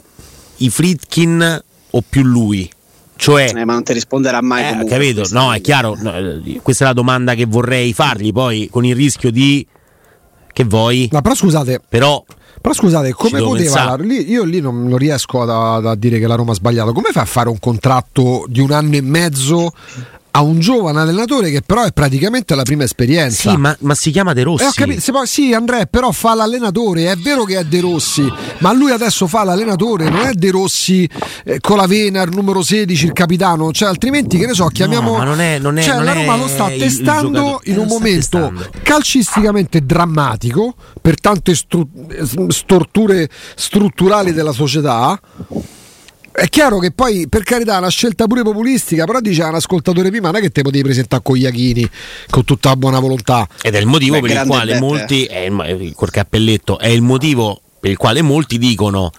[0.57, 2.69] i Fritkin o più lui.
[3.15, 4.81] Cioè, eh, ma non ti risponderà mai.
[4.81, 5.25] Eh, capito?
[5.31, 5.95] No, è chiaro.
[5.99, 8.31] No, eh, questa è la domanda che vorrei fargli.
[8.31, 9.65] Poi con il rischio di.
[10.53, 11.09] Che vuoi?
[11.11, 11.81] No, però scusate.
[11.87, 12.23] Però.
[12.59, 13.95] Però scusate, come poteva?
[13.97, 16.91] Lì, io lì non, non riesco a, a, dire che la Roma ha sbagliato.
[16.91, 19.71] Come fa a fare un contratto di un anno e mezzo
[20.37, 23.49] a un giovane allenatore che però è praticamente la prima esperienza.
[23.49, 24.65] Sì, ma, ma si chiama De Rossi.
[24.65, 27.11] Eh, capito, se sì, Andrea, però fa l'allenatore.
[27.11, 31.09] È vero che è De Rossi, ma lui adesso fa l'allenatore, non è De Rossi
[31.43, 33.71] eh, con la vena, il numero 16, il capitano.
[33.71, 35.11] Cioè, altrimenti, che ne so, chiamiamo.
[35.11, 37.87] No, ma non è, non è, cioè, non la Roma lo sta testando in un
[37.87, 38.69] momento testando.
[38.83, 45.19] calcisticamente drammatico per tante stru- storture strutturali della società
[46.39, 50.11] è chiaro che poi, per carità, è una scelta pure populistica, però dice un ascoltatore
[50.11, 51.89] prima, non è che te potevi presentare con Iachini
[52.29, 53.47] con tutta la buona volontà.
[53.59, 54.79] Ed è il motivo Beh, per il quale bet.
[54.79, 59.09] molti, è il, col cappelletto, è il motivo per il quale molti dicono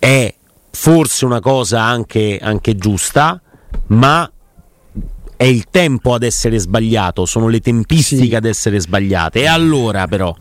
[0.00, 0.34] è
[0.72, 3.40] forse una cosa anche, anche giusta,
[3.88, 4.28] ma
[5.36, 8.34] è il tempo ad essere sbagliato, sono le tempistiche sì.
[8.34, 9.42] ad essere sbagliate.
[9.42, 10.34] E allora però,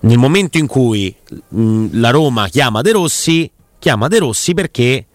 [0.00, 1.12] nel momento in cui
[1.48, 5.06] mh, la Roma chiama De Rossi chiama De Rossi perché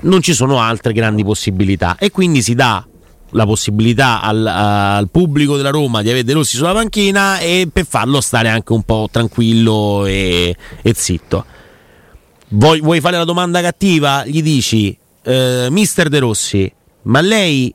[0.00, 2.86] non ci sono altre grandi possibilità e quindi si dà
[3.32, 7.86] la possibilità al, al, pubblico della Roma di avere De Rossi sulla panchina e per
[7.86, 11.44] farlo stare anche un po' tranquillo e, e zitto.
[12.50, 14.24] Vuoi, vuoi, fare la domanda cattiva?
[14.24, 17.72] Gli dici, eh, mister De Rossi, ma lei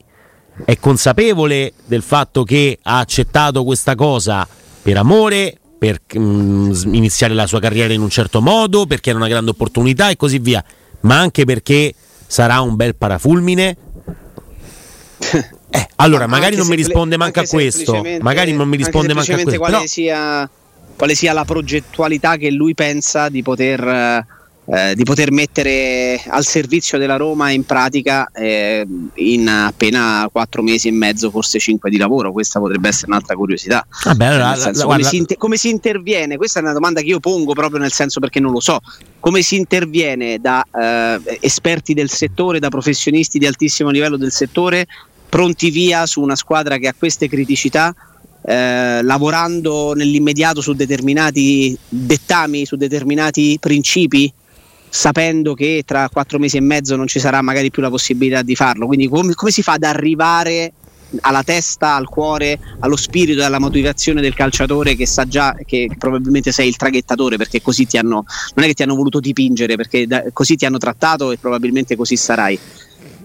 [0.64, 4.46] è consapevole del fatto che ha accettato questa cosa
[4.82, 9.18] per amore per mh, mm, iniziare la sua carriera in un certo modo, perché era
[9.18, 10.64] una grande opportunità e così via,
[11.00, 11.94] ma anche perché
[12.26, 13.76] sarà un bel parafulmine.
[15.74, 19.32] Eh, allora, ma magari non mi risponde manco a questo, magari non mi risponde manco
[19.32, 19.58] a questo.
[19.58, 19.86] Quale, no.
[19.88, 20.48] sia,
[20.94, 24.24] quale sia la progettualità che lui pensa di poter
[24.66, 30.88] eh, di poter mettere al servizio della Roma in pratica eh, in appena quattro mesi
[30.88, 32.32] e mezzo, forse cinque di lavoro.
[32.32, 33.86] Questa potrebbe essere un'altra curiosità.
[34.04, 36.36] Vabbè, allora, senso, la, come, si inter- come, si interviene?
[36.36, 38.80] Questa è una domanda che io pongo proprio nel senso perché non lo so.
[39.20, 44.86] Come si interviene da eh, esperti del settore, da professionisti di altissimo livello del settore,
[45.28, 47.94] pronti via su una squadra che ha queste criticità?
[48.46, 54.30] Eh, lavorando nell'immediato su determinati dettami, su determinati principi
[54.94, 58.54] sapendo che tra quattro mesi e mezzo non ci sarà magari più la possibilità di
[58.54, 58.86] farlo.
[58.86, 60.72] Quindi come, come si fa ad arrivare
[61.22, 65.90] alla testa, al cuore, allo spirito e alla motivazione del calciatore che sa già che
[65.98, 69.74] probabilmente sei il traghettatore perché così ti hanno, non è che ti hanno voluto dipingere
[69.74, 72.56] perché da, così ti hanno trattato e probabilmente così sarai.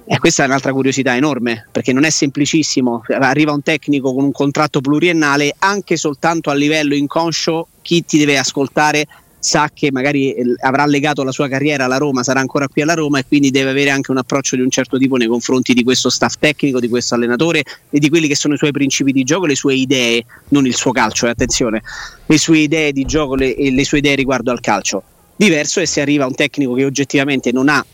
[0.06, 3.04] E questa è un'altra curiosità enorme perché non è semplicissimo.
[3.20, 8.40] Arriva un tecnico con un contratto pluriennale anche soltanto a livello inconscio chi ti deve
[8.40, 9.06] ascoltare
[9.40, 12.94] sa che magari eh, avrà legato la sua carriera alla Roma, sarà ancora qui alla
[12.94, 15.84] Roma e quindi deve avere anche un approccio di un certo tipo nei confronti di
[15.84, 19.24] questo staff tecnico, di questo allenatore e di quelli che sono i suoi principi di
[19.24, 21.82] gioco, le sue idee, non il suo calcio, eh, attenzione,
[22.26, 25.04] le sue idee di gioco le, e le sue idee riguardo al calcio.
[25.36, 27.86] Diverso è se arriva un tecnico che oggettivamente non ha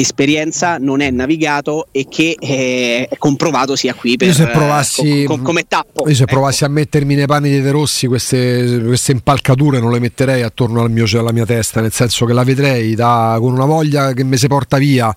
[0.00, 5.44] esperienza, non è navigato e che è comprovato sia qui per, se provassi, com, com,
[5.44, 6.08] come tappo.
[6.08, 6.34] Io se ecco.
[6.34, 10.82] provassi a mettermi nei panni di De Rossi queste, queste impalcature non le metterei attorno
[10.82, 14.22] al mio, alla mia testa, nel senso che la vedrei da, con una voglia che
[14.22, 15.12] mi si porta via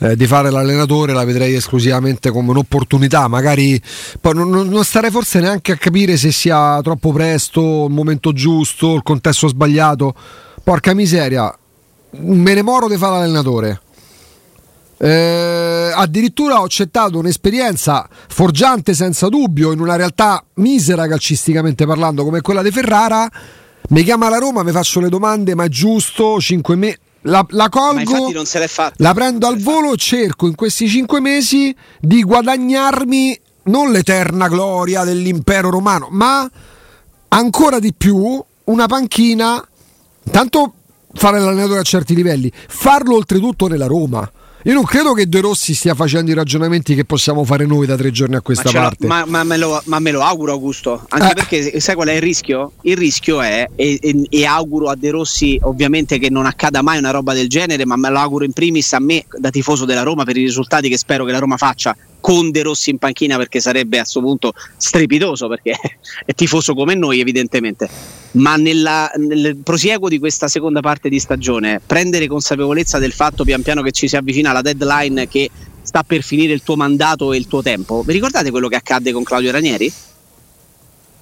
[0.00, 3.80] eh, di fare l'allenatore, la vedrei esclusivamente come un'opportunità, magari
[4.20, 8.94] poi non, non starei forse neanche a capire se sia troppo presto, il momento giusto,
[8.94, 10.14] il contesto sbagliato.
[10.62, 11.56] Porca miseria,
[12.10, 13.80] me ne moro di fare l'allenatore
[15.00, 22.40] eh, addirittura ho accettato un'esperienza forgiante senza dubbio in una realtà misera calcisticamente parlando come
[22.40, 23.28] quella di Ferrara.
[23.90, 26.40] Mi chiama la Roma, mi faccio le domande, ma è giusto?
[26.40, 26.98] 5 mesi.
[27.22, 28.30] La, la, colgo,
[28.96, 35.68] la prendo al volo, cerco in questi cinque mesi di guadagnarmi non l'eterna gloria dell'impero
[35.68, 36.48] romano, ma
[37.28, 39.62] ancora di più una panchina.
[40.30, 40.74] Tanto
[41.12, 44.30] fare l'allenatore a certi livelli, farlo oltretutto nella Roma.
[44.68, 47.96] Io non credo che De Rossi stia facendo i ragionamenti che possiamo fare noi da
[47.96, 49.06] tre giorni a questa ma parte.
[49.06, 51.06] Ma, ma, me lo, ma, me lo, auguro, Augusto.
[51.08, 51.34] Anche eh.
[51.34, 52.72] perché sai qual è il rischio?
[52.82, 56.98] Il rischio è, e, e, e, auguro a De Rossi ovviamente che non accada mai
[56.98, 60.02] una roba del genere, ma me lo auguro in primis a me da tifoso della
[60.02, 63.36] Roma per i risultati che spero che la Roma faccia con De Rossi in panchina
[63.36, 65.76] perché sarebbe a questo punto strepitoso perché
[66.24, 67.88] è tifoso come noi evidentemente
[68.32, 73.62] ma nella, nel prosieguo di questa seconda parte di stagione prendere consapevolezza del fatto pian
[73.62, 75.50] piano che ci si avvicina alla deadline che
[75.82, 79.12] sta per finire il tuo mandato e il tuo tempo vi ricordate quello che accadde
[79.12, 79.92] con Claudio Ranieri?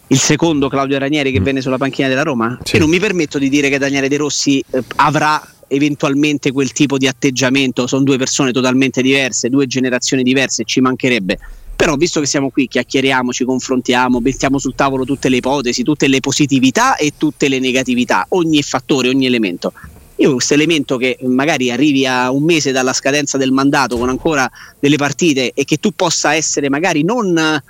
[0.09, 1.45] il secondo Claudio Ranieri che mm.
[1.45, 2.59] venne sulla panchina della Roma?
[2.63, 2.77] Sì.
[2.77, 6.99] E non mi permetto di dire che Daniele De Rossi eh, avrà eventualmente quel tipo
[6.99, 11.39] di atteggiamento, sono due persone totalmente diverse, due generazioni diverse, ci mancherebbe.
[11.77, 16.09] Però visto che siamo qui, chiacchieriamo, ci confrontiamo, mettiamo sul tavolo tutte le ipotesi, tutte
[16.09, 19.73] le positività e tutte le negatività, ogni fattore, ogni elemento.
[20.17, 24.51] Io questo elemento che magari arrivi a un mese dalla scadenza del mandato con ancora
[24.81, 27.61] delle partite e che tu possa essere magari non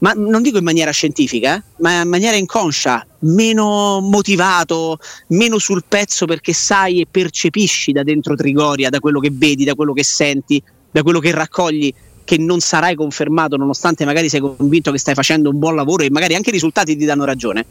[0.00, 4.98] ma non dico in maniera scientifica, eh, ma in maniera inconscia, meno motivato,
[5.28, 9.74] meno sul pezzo perché sai e percepisci da dentro Trigoria, da quello che vedi, da
[9.74, 11.92] quello che senti, da quello che raccogli,
[12.24, 16.10] che non sarai confermato nonostante magari sei convinto che stai facendo un buon lavoro e
[16.10, 17.64] magari anche i risultati ti danno ragione.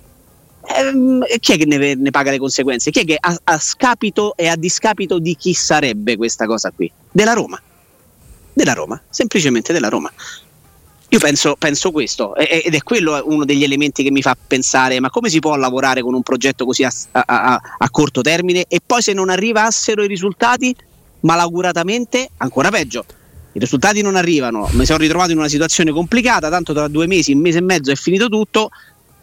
[0.78, 2.92] Ehm, chi è che ne, ne, paga le conseguenze?
[2.92, 6.92] Chi è che a, a scapito e a discapito di chi sarebbe questa cosa qui?
[7.12, 7.60] Della Roma.
[8.54, 10.12] Della Roma, semplicemente della Roma.
[11.12, 15.10] Io penso, penso, questo ed è quello uno degli elementi che mi fa pensare ma
[15.10, 18.80] come si può lavorare con un progetto così a, a, a, a corto termine e
[18.86, 20.76] poi se non arrivassero i risultati
[21.22, 23.06] malauguratamente ancora peggio.
[23.52, 27.34] I risultati non arrivano, mi sono ritrovato in una situazione complicata, tanto tra due mesi,
[27.34, 28.70] un mese e mezzo è finito tutto.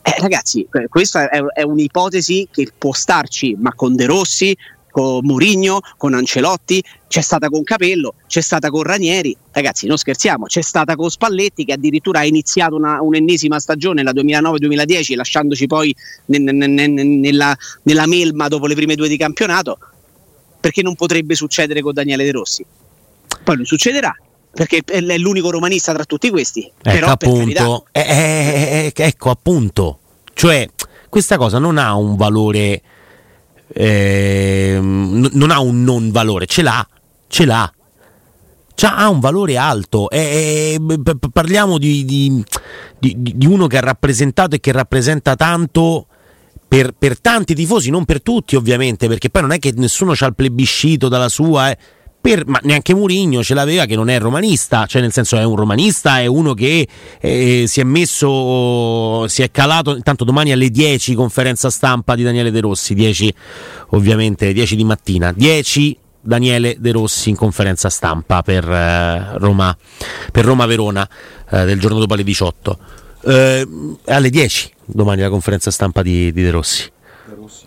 [0.02, 4.56] Eh, ragazzi, questa è, è un'ipotesi che può starci, ma con De Rossi,
[4.96, 10.46] con Murigno, con Ancelotti, c'è stata con Capello, c'è stata con Ranieri, ragazzi non scherziamo,
[10.46, 15.94] c'è stata con Spalletti che addirittura ha iniziato una, un'ennesima stagione, la 2009-2010, lasciandoci poi
[16.26, 19.76] ne, ne, ne, nella, nella melma dopo le prime due di campionato,
[20.58, 22.64] perché non potrebbe succedere con Daniele De Rossi.
[23.44, 24.16] Poi non succederà,
[24.50, 26.62] perché è l'unico romanista tra tutti questi.
[26.62, 29.98] Ecco Però, appunto, eh, eh, eh, ecco appunto,
[30.32, 30.66] cioè
[31.10, 32.80] questa cosa non ha un valore
[33.68, 36.86] eh, non ha un non valore, ce l'ha,
[37.28, 37.70] ce l'ha.
[38.74, 40.10] C'ha, ha un valore alto.
[40.10, 40.78] Eh,
[41.32, 42.44] parliamo di, di,
[42.98, 46.06] di, di, uno che ha rappresentato e che rappresenta tanto
[46.68, 50.26] per, per, tanti tifosi, non per tutti ovviamente, perché poi non è che nessuno ha
[50.26, 51.70] il plebiscito dalla sua.
[51.70, 51.78] Eh
[52.26, 55.54] per, ma neanche Murigno ce l'aveva che non è romanista, cioè nel senso è un
[55.54, 56.88] romanista, è uno che
[57.20, 62.50] eh, si è messo, si è calato, intanto domani alle 10 conferenza stampa di Daniele
[62.50, 63.32] De Rossi, 10
[63.90, 69.76] ovviamente, 10 di mattina, 10 Daniele De Rossi in conferenza stampa per eh, Roma,
[70.32, 71.08] per Roma Verona
[71.48, 72.78] eh, del giorno dopo alle 18.
[73.22, 73.68] Eh,
[74.06, 76.90] alle 10 domani la conferenza stampa di, di De Rossi.
[77.24, 77.66] De Rossi,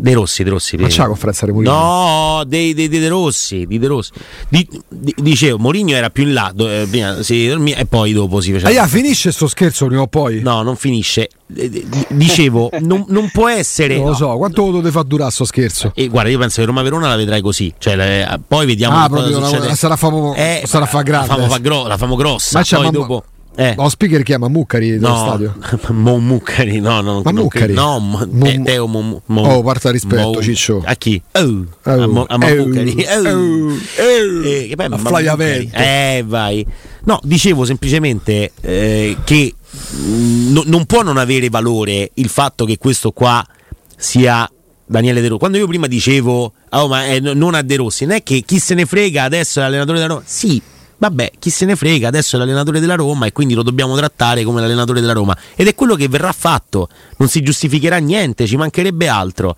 [0.00, 0.76] De Rossi.
[0.78, 1.72] Ma c'è la conferenza di Mourinho?
[1.72, 4.12] No, dei, dei, dei De Rossi, di De Rossi.
[4.48, 8.40] Di, di, dicevo, Mourinho era più in là, eh, prima si dormia e poi dopo
[8.40, 8.82] si faceva...
[8.82, 10.40] Ah, finisce sto scherzo prima o poi?
[10.40, 11.28] No, non finisce.
[11.54, 13.96] Eh, dicevo, non, non, può essere...
[13.96, 14.72] Non lo so, quanto no.
[14.72, 15.92] deve far durare sto scherzo?
[15.94, 18.96] E guarda, io penso che Roma Verona la vedrai così, cioè, le, poi vediamo...
[18.96, 21.28] Ah, proprio, la, sarà famo, eh, sarà fa grande.
[21.28, 23.24] La famo, fa gro- la famo grossa, Ma poi dopo...
[23.60, 23.74] Eh.
[23.76, 25.54] Lo speaker chiama Muccari dello no, stadio?
[25.92, 27.74] Mo Muccari, no, no, Ma Muccari?
[27.74, 30.82] No, mo, eh, Teo Mo, mo, Oh, parta rispetto, mo, Ciccio.
[30.82, 31.20] A chi?
[31.32, 33.04] Oh, oh, a, mo, a oh, Muccari.
[33.06, 35.76] Oh, oh, eh, che poi, a Flaviavento.
[35.76, 36.66] Eh, vai.
[37.04, 39.54] No, dicevo semplicemente eh, che
[39.94, 43.46] mm, no, non può non avere valore il fatto che questo qua
[43.94, 44.50] sia
[44.86, 45.38] Daniele De Rossi.
[45.38, 48.58] Quando io prima dicevo, oh, ma eh, non a De Rossi, non è che chi
[48.58, 50.22] se ne frega adesso è l'allenatore della Roma.
[50.24, 50.62] Sì,
[51.00, 54.44] vabbè, chi se ne frega, adesso è l'allenatore della Roma e quindi lo dobbiamo trattare
[54.44, 55.36] come l'allenatore della Roma.
[55.56, 59.56] Ed è quello che verrà fatto, non si giustificherà niente, ci mancherebbe altro.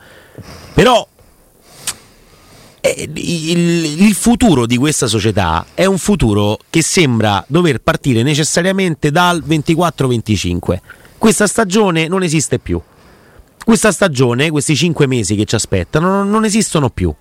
[0.73, 1.07] Però
[2.81, 9.11] eh, il, il, futuro di questa società è un futuro che sembra dover partire necessariamente
[9.11, 10.79] dal 24-25.
[11.19, 12.81] Questa stagione non esiste più.
[13.65, 17.13] Questa stagione, questi cinque mesi che ci aspettano, non, non esistono più.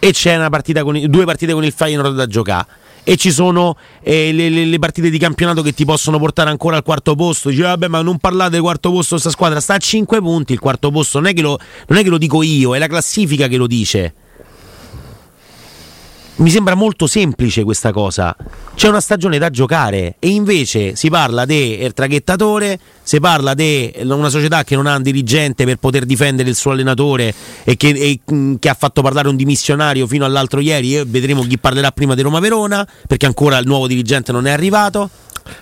[0.00, 4.32] E c'è partita con, due partite con il Feyenoord da giocare e ci sono eh,
[4.32, 7.48] le, le, le, partite di campionato che ti possono portare ancora al quarto posto.
[7.48, 10.52] Dice, vabbè, ma non parlate del quarto posto, questa squadra sta a 5 punti.
[10.52, 13.48] Il quarto posto non è, lo, non è che lo dico io, è la classifica
[13.48, 14.14] che lo dice.
[16.42, 18.34] Mi sembra molto semplice questa cosa.
[18.74, 24.28] C'è una stagione da giocare e invece si parla del traghettatore, si parla di una
[24.28, 27.32] società che non ha un dirigente per poter difendere il suo allenatore
[27.62, 31.58] e che, e, mm, che ha fatto parlare un dimissionario fino all'altro ieri vedremo chi
[31.58, 35.10] parlerà prima di Roma Verona perché ancora il nuovo dirigente non è arrivato.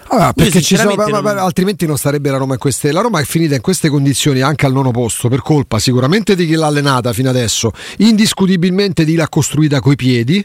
[0.08, 1.26] Ah, perché sono, non...
[1.38, 2.92] altrimenti non starebbe la Roma in queste.
[2.92, 6.46] La Roma è finita in queste condizioni anche al nono posto per colpa sicuramente di
[6.46, 10.44] chi l'ha allenata fino adesso, indiscutibilmente di chi l'ha costruita coi piedi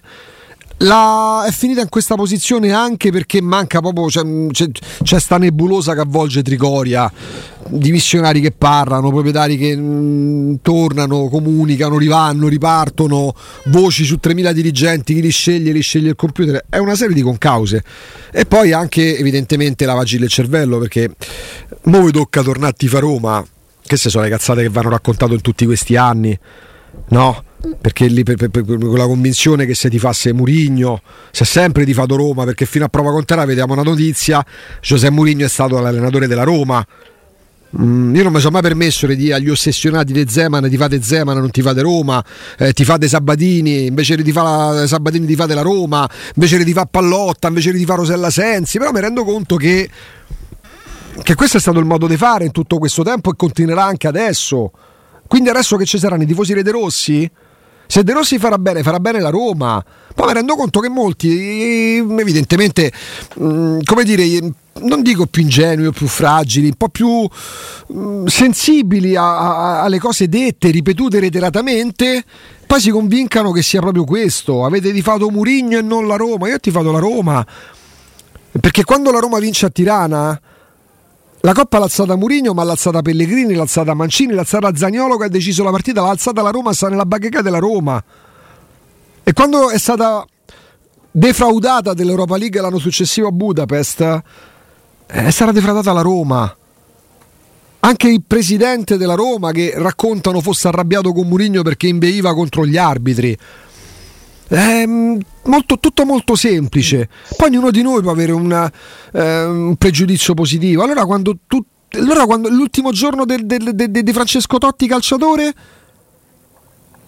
[0.78, 4.21] la, è finita in questa posizione anche perché manca proprio c'è,
[4.51, 4.67] c'è,
[5.03, 7.11] c'è sta nebulosa che avvolge Trigoria.
[7.67, 13.34] Dimissionari che parlano proprietari che mh, tornano comunicano rivanno ripartono.
[13.65, 16.63] Voci su 3000 dirigenti chi li sceglie li sceglie il computer.
[16.69, 17.84] È una serie di concause.
[18.32, 21.09] E poi anche evidentemente lavaggi del cervello perché
[21.84, 23.45] mo vi tocca tornare a Roma
[23.88, 26.38] queste sono le cazzate che vanno raccontato in tutti questi anni?
[27.09, 27.43] No?
[27.82, 31.01] Perché lì per, per, per, con la convinzione che se ti fasse Murigno
[31.32, 34.45] si è sempre ti fatto Roma perché fino a prova contraria vediamo una notizia
[34.82, 36.86] Giuseppe Murigno è stato l'allenatore della Roma.
[37.78, 41.01] Mm, io non mi sono mai permesso di dire agli ossessionati di Zeman ti fate
[41.01, 42.24] Zeman non ti fate Roma
[42.58, 46.88] eh, ti fate Sabatini invece di fare Sabatini ti fate la Roma invece di fare
[46.89, 49.89] Pallotta invece di fare Rosella Sensi però mi rendo conto che
[51.24, 54.08] che questo è stato il modo di fare in tutto questo tempo e continuerà anche
[54.08, 54.72] adesso.
[55.28, 57.30] Quindi adesso che ci saranno i tifosi Rede Rossi
[57.88, 59.84] se De Rossi farà bene, farà bene la Roma.
[60.14, 62.92] Poi mi rendo conto che molti, evidentemente,
[63.42, 64.24] mm, come dire,
[64.82, 67.28] non dico più ingenui o più fragili, un po' più
[67.94, 72.24] mm, sensibili a, a, alle cose dette, ripetute reiteratamente,
[72.66, 74.66] poi si convincano che sia proprio questo.
[74.66, 76.48] Avete tifato Murigno e non la Roma.
[76.48, 77.46] Io ho tifato la Roma.
[78.60, 80.40] Perché quando la Roma vince a Tirana
[81.46, 85.16] la coppa l'ha alzata Murigno, ma l'ha alzata Pellegrini, l'ha alzata Mancini, l'ha alzata Zagnolo
[85.16, 88.04] che ha deciso la partita, l'ha alzata la Roma, sta nella bacheca della Roma.
[89.24, 90.26] E quando è stata
[91.12, 94.24] defraudata dell'Europa League l'anno successivo a Budapest, eh,
[95.06, 96.58] è stata defraudata la Roma.
[97.82, 102.78] Anche il presidente della Roma, che raccontano fosse arrabbiato con Murigno perché inveiva contro gli
[102.78, 103.38] arbitri.
[104.48, 107.10] È molto, tutto molto semplice.
[107.36, 108.72] Poi ognuno di noi può avere una,
[109.12, 110.84] eh, un pregiudizio positivo.
[110.84, 115.54] Allora, quando, tu, allora quando l'ultimo giorno di del, del, del, Francesco Totti calciatore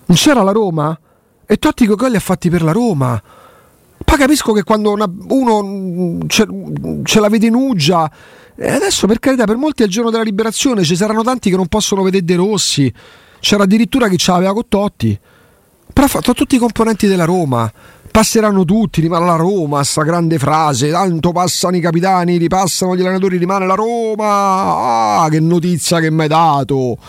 [0.06, 0.98] non c'era la Roma
[1.46, 3.22] e Totti quei gol li ha fatti per la Roma.
[4.04, 6.48] Poi capisco che quando una, uno ce,
[7.04, 8.10] ce la vede in uggia,
[8.56, 11.56] e adesso per carità, per molti è il giorno della liberazione, ci saranno tanti che
[11.56, 12.92] non possono vedere De Rossi.
[13.40, 15.20] C'era addirittura chi ce l'aveva con Totti.
[15.98, 17.74] Però ha fatto tutti i componenti della Roma.
[18.12, 20.91] Passeranno tutti, rimane la Roma, sta grande frase.
[20.91, 25.24] Tanto passano i capitani, ripassano gli allenatori, rimane la Roma.
[25.24, 27.00] Ah, che notizia che mi hai dato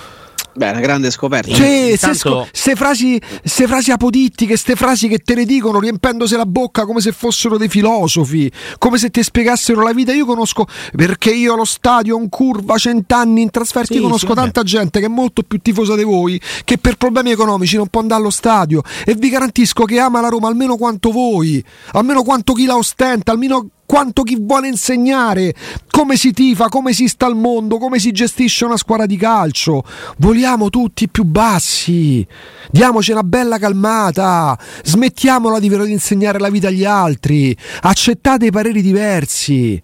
[0.58, 1.54] Beh, una grande scoperta.
[1.54, 2.48] Cioè, Intanto...
[2.50, 7.12] se frasi, frasi apodittiche, queste frasi che te ne dicono riempendosi la bocca come se
[7.12, 10.12] fossero dei filosofi, come se ti spiegassero la vita.
[10.12, 14.64] Io conosco, perché io allo stadio in curva cent'anni in trasferti, sì, conosco sì, tanta
[14.64, 18.20] gente che è molto più tifosa di voi, che per problemi economici non può andare
[18.20, 18.82] allo stadio.
[19.04, 23.30] E vi garantisco che ama la Roma almeno quanto voi, almeno quanto chi la ostenta,
[23.30, 25.54] almeno quanto chi vuole insegnare
[25.90, 29.82] come si tifa, come si sta al mondo, come si gestisce una squadra di calcio.
[30.18, 32.24] Vogliamo tutti più bassi.
[32.70, 34.58] Diamoci una bella calmata.
[34.84, 37.56] Smettiamola di insegnare la vita agli altri.
[37.80, 39.82] Accettate i pareri diversi.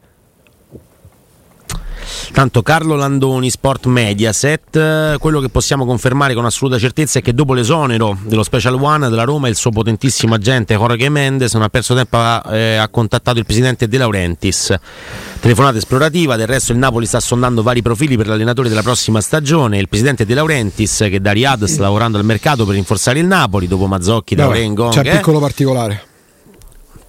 [2.32, 7.55] Tanto Carlo Landoni, Sport Mediaset, quello che possiamo confermare con assoluta certezza è che dopo
[7.55, 11.94] l'esonero dello Special One della Roma il suo potentissimo agente Jorge Mendes non ha perso
[11.94, 14.74] tempo a, eh, ha contattato il presidente De Laurentiis.
[15.40, 19.78] Telefonata esplorativa, del resto il Napoli sta sondando vari profili per l'allenatore della prossima stagione,
[19.78, 23.66] il presidente De Laurentiis che da Riyadh sta lavorando al mercato per rinforzare il Napoli
[23.68, 26.02] dopo Mazzocchi, Dauren, C'è un piccolo particolare.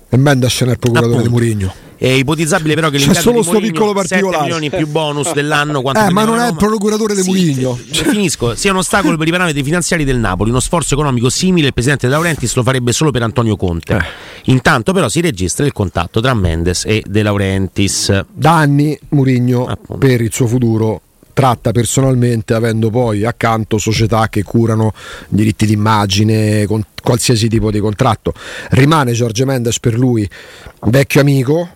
[0.10, 1.85] E Mendes è il procuratore di Murigno.
[2.06, 4.44] È ipotizzabile però che C'è solo questo piccolo particolare.
[4.44, 7.80] milioni più bonus dell'anno eh, ma non è il procuratore di sì, Murigno.
[7.90, 11.74] Finisco, sia un ostacolo per i parametri finanziari del Napoli, uno sforzo economico simile il
[11.74, 13.96] presidente De Laurentiis lo farebbe solo per Antonio Conte.
[13.96, 14.52] Eh.
[14.52, 18.24] Intanto però si registra il contatto tra Mendes e De Laurentiis.
[18.32, 21.02] Da anni Murigno per il suo futuro
[21.36, 24.94] tratta personalmente, avendo poi accanto società che curano
[25.28, 28.34] diritti d'immagine, con qualsiasi tipo di contratto.
[28.70, 30.28] Rimane Giorgio Mendes per lui
[30.86, 31.70] vecchio amico,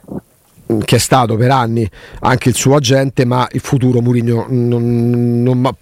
[0.86, 1.88] che è stato per anni
[2.22, 5.76] anche il suo agente, ma il futuro Murigno non, non, non,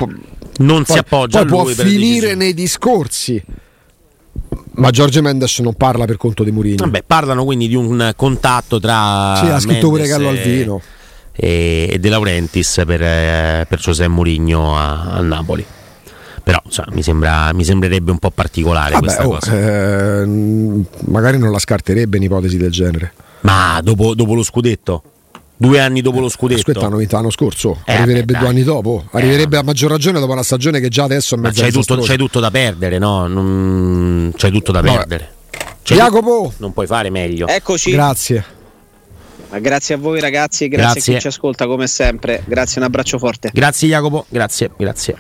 [0.58, 3.42] non si appoggia poi può finire nei discorsi.
[4.72, 6.78] Ma Giorgio Mendes non parla per conto di Murigno.
[6.78, 9.36] Vabbè, parlano quindi di un contatto tra.
[9.38, 10.82] Sì, ha scritto pure Gallo al vino
[11.38, 15.66] e, e De Laurentiis per, eh, per Giuseppe Mourinho a, a Napoli
[16.48, 19.52] però insomma, mi, sembra, mi, sembrerebbe un po' particolare Vabbè, questa oh, cosa.
[19.52, 20.26] Eh,
[21.08, 23.12] magari non la scarterebbe un'ipotesi del genere.
[23.42, 25.04] Ma dopo, dopo lo scudetto?
[25.58, 26.60] Due anni dopo lo scudetto.
[26.60, 27.82] Aspetta, hanno vinto l'anno scorso.
[27.84, 29.04] Eh, arriverebbe beh, due anni dopo.
[29.12, 31.72] Eh, arriverebbe eh, a maggior ragione dopo una stagione che già adesso è mezza c'hai
[31.74, 33.28] tutto, c'hai tutto da perdere, no?
[33.28, 34.32] Non...
[34.38, 34.96] C'hai tutto da Vabbè.
[34.96, 35.32] perdere.
[35.84, 36.54] C'hai Jacopo!
[36.56, 36.62] Tu...
[36.62, 37.48] Non puoi fare meglio.
[37.48, 37.92] Eccoci.
[37.92, 38.46] Grazie.
[39.50, 42.44] Ma grazie a voi ragazzi e grazie, grazie a chi ci ascolta come sempre.
[42.46, 43.50] Grazie, un abbraccio forte.
[43.54, 45.18] Grazie Jacopo, grazie, grazie.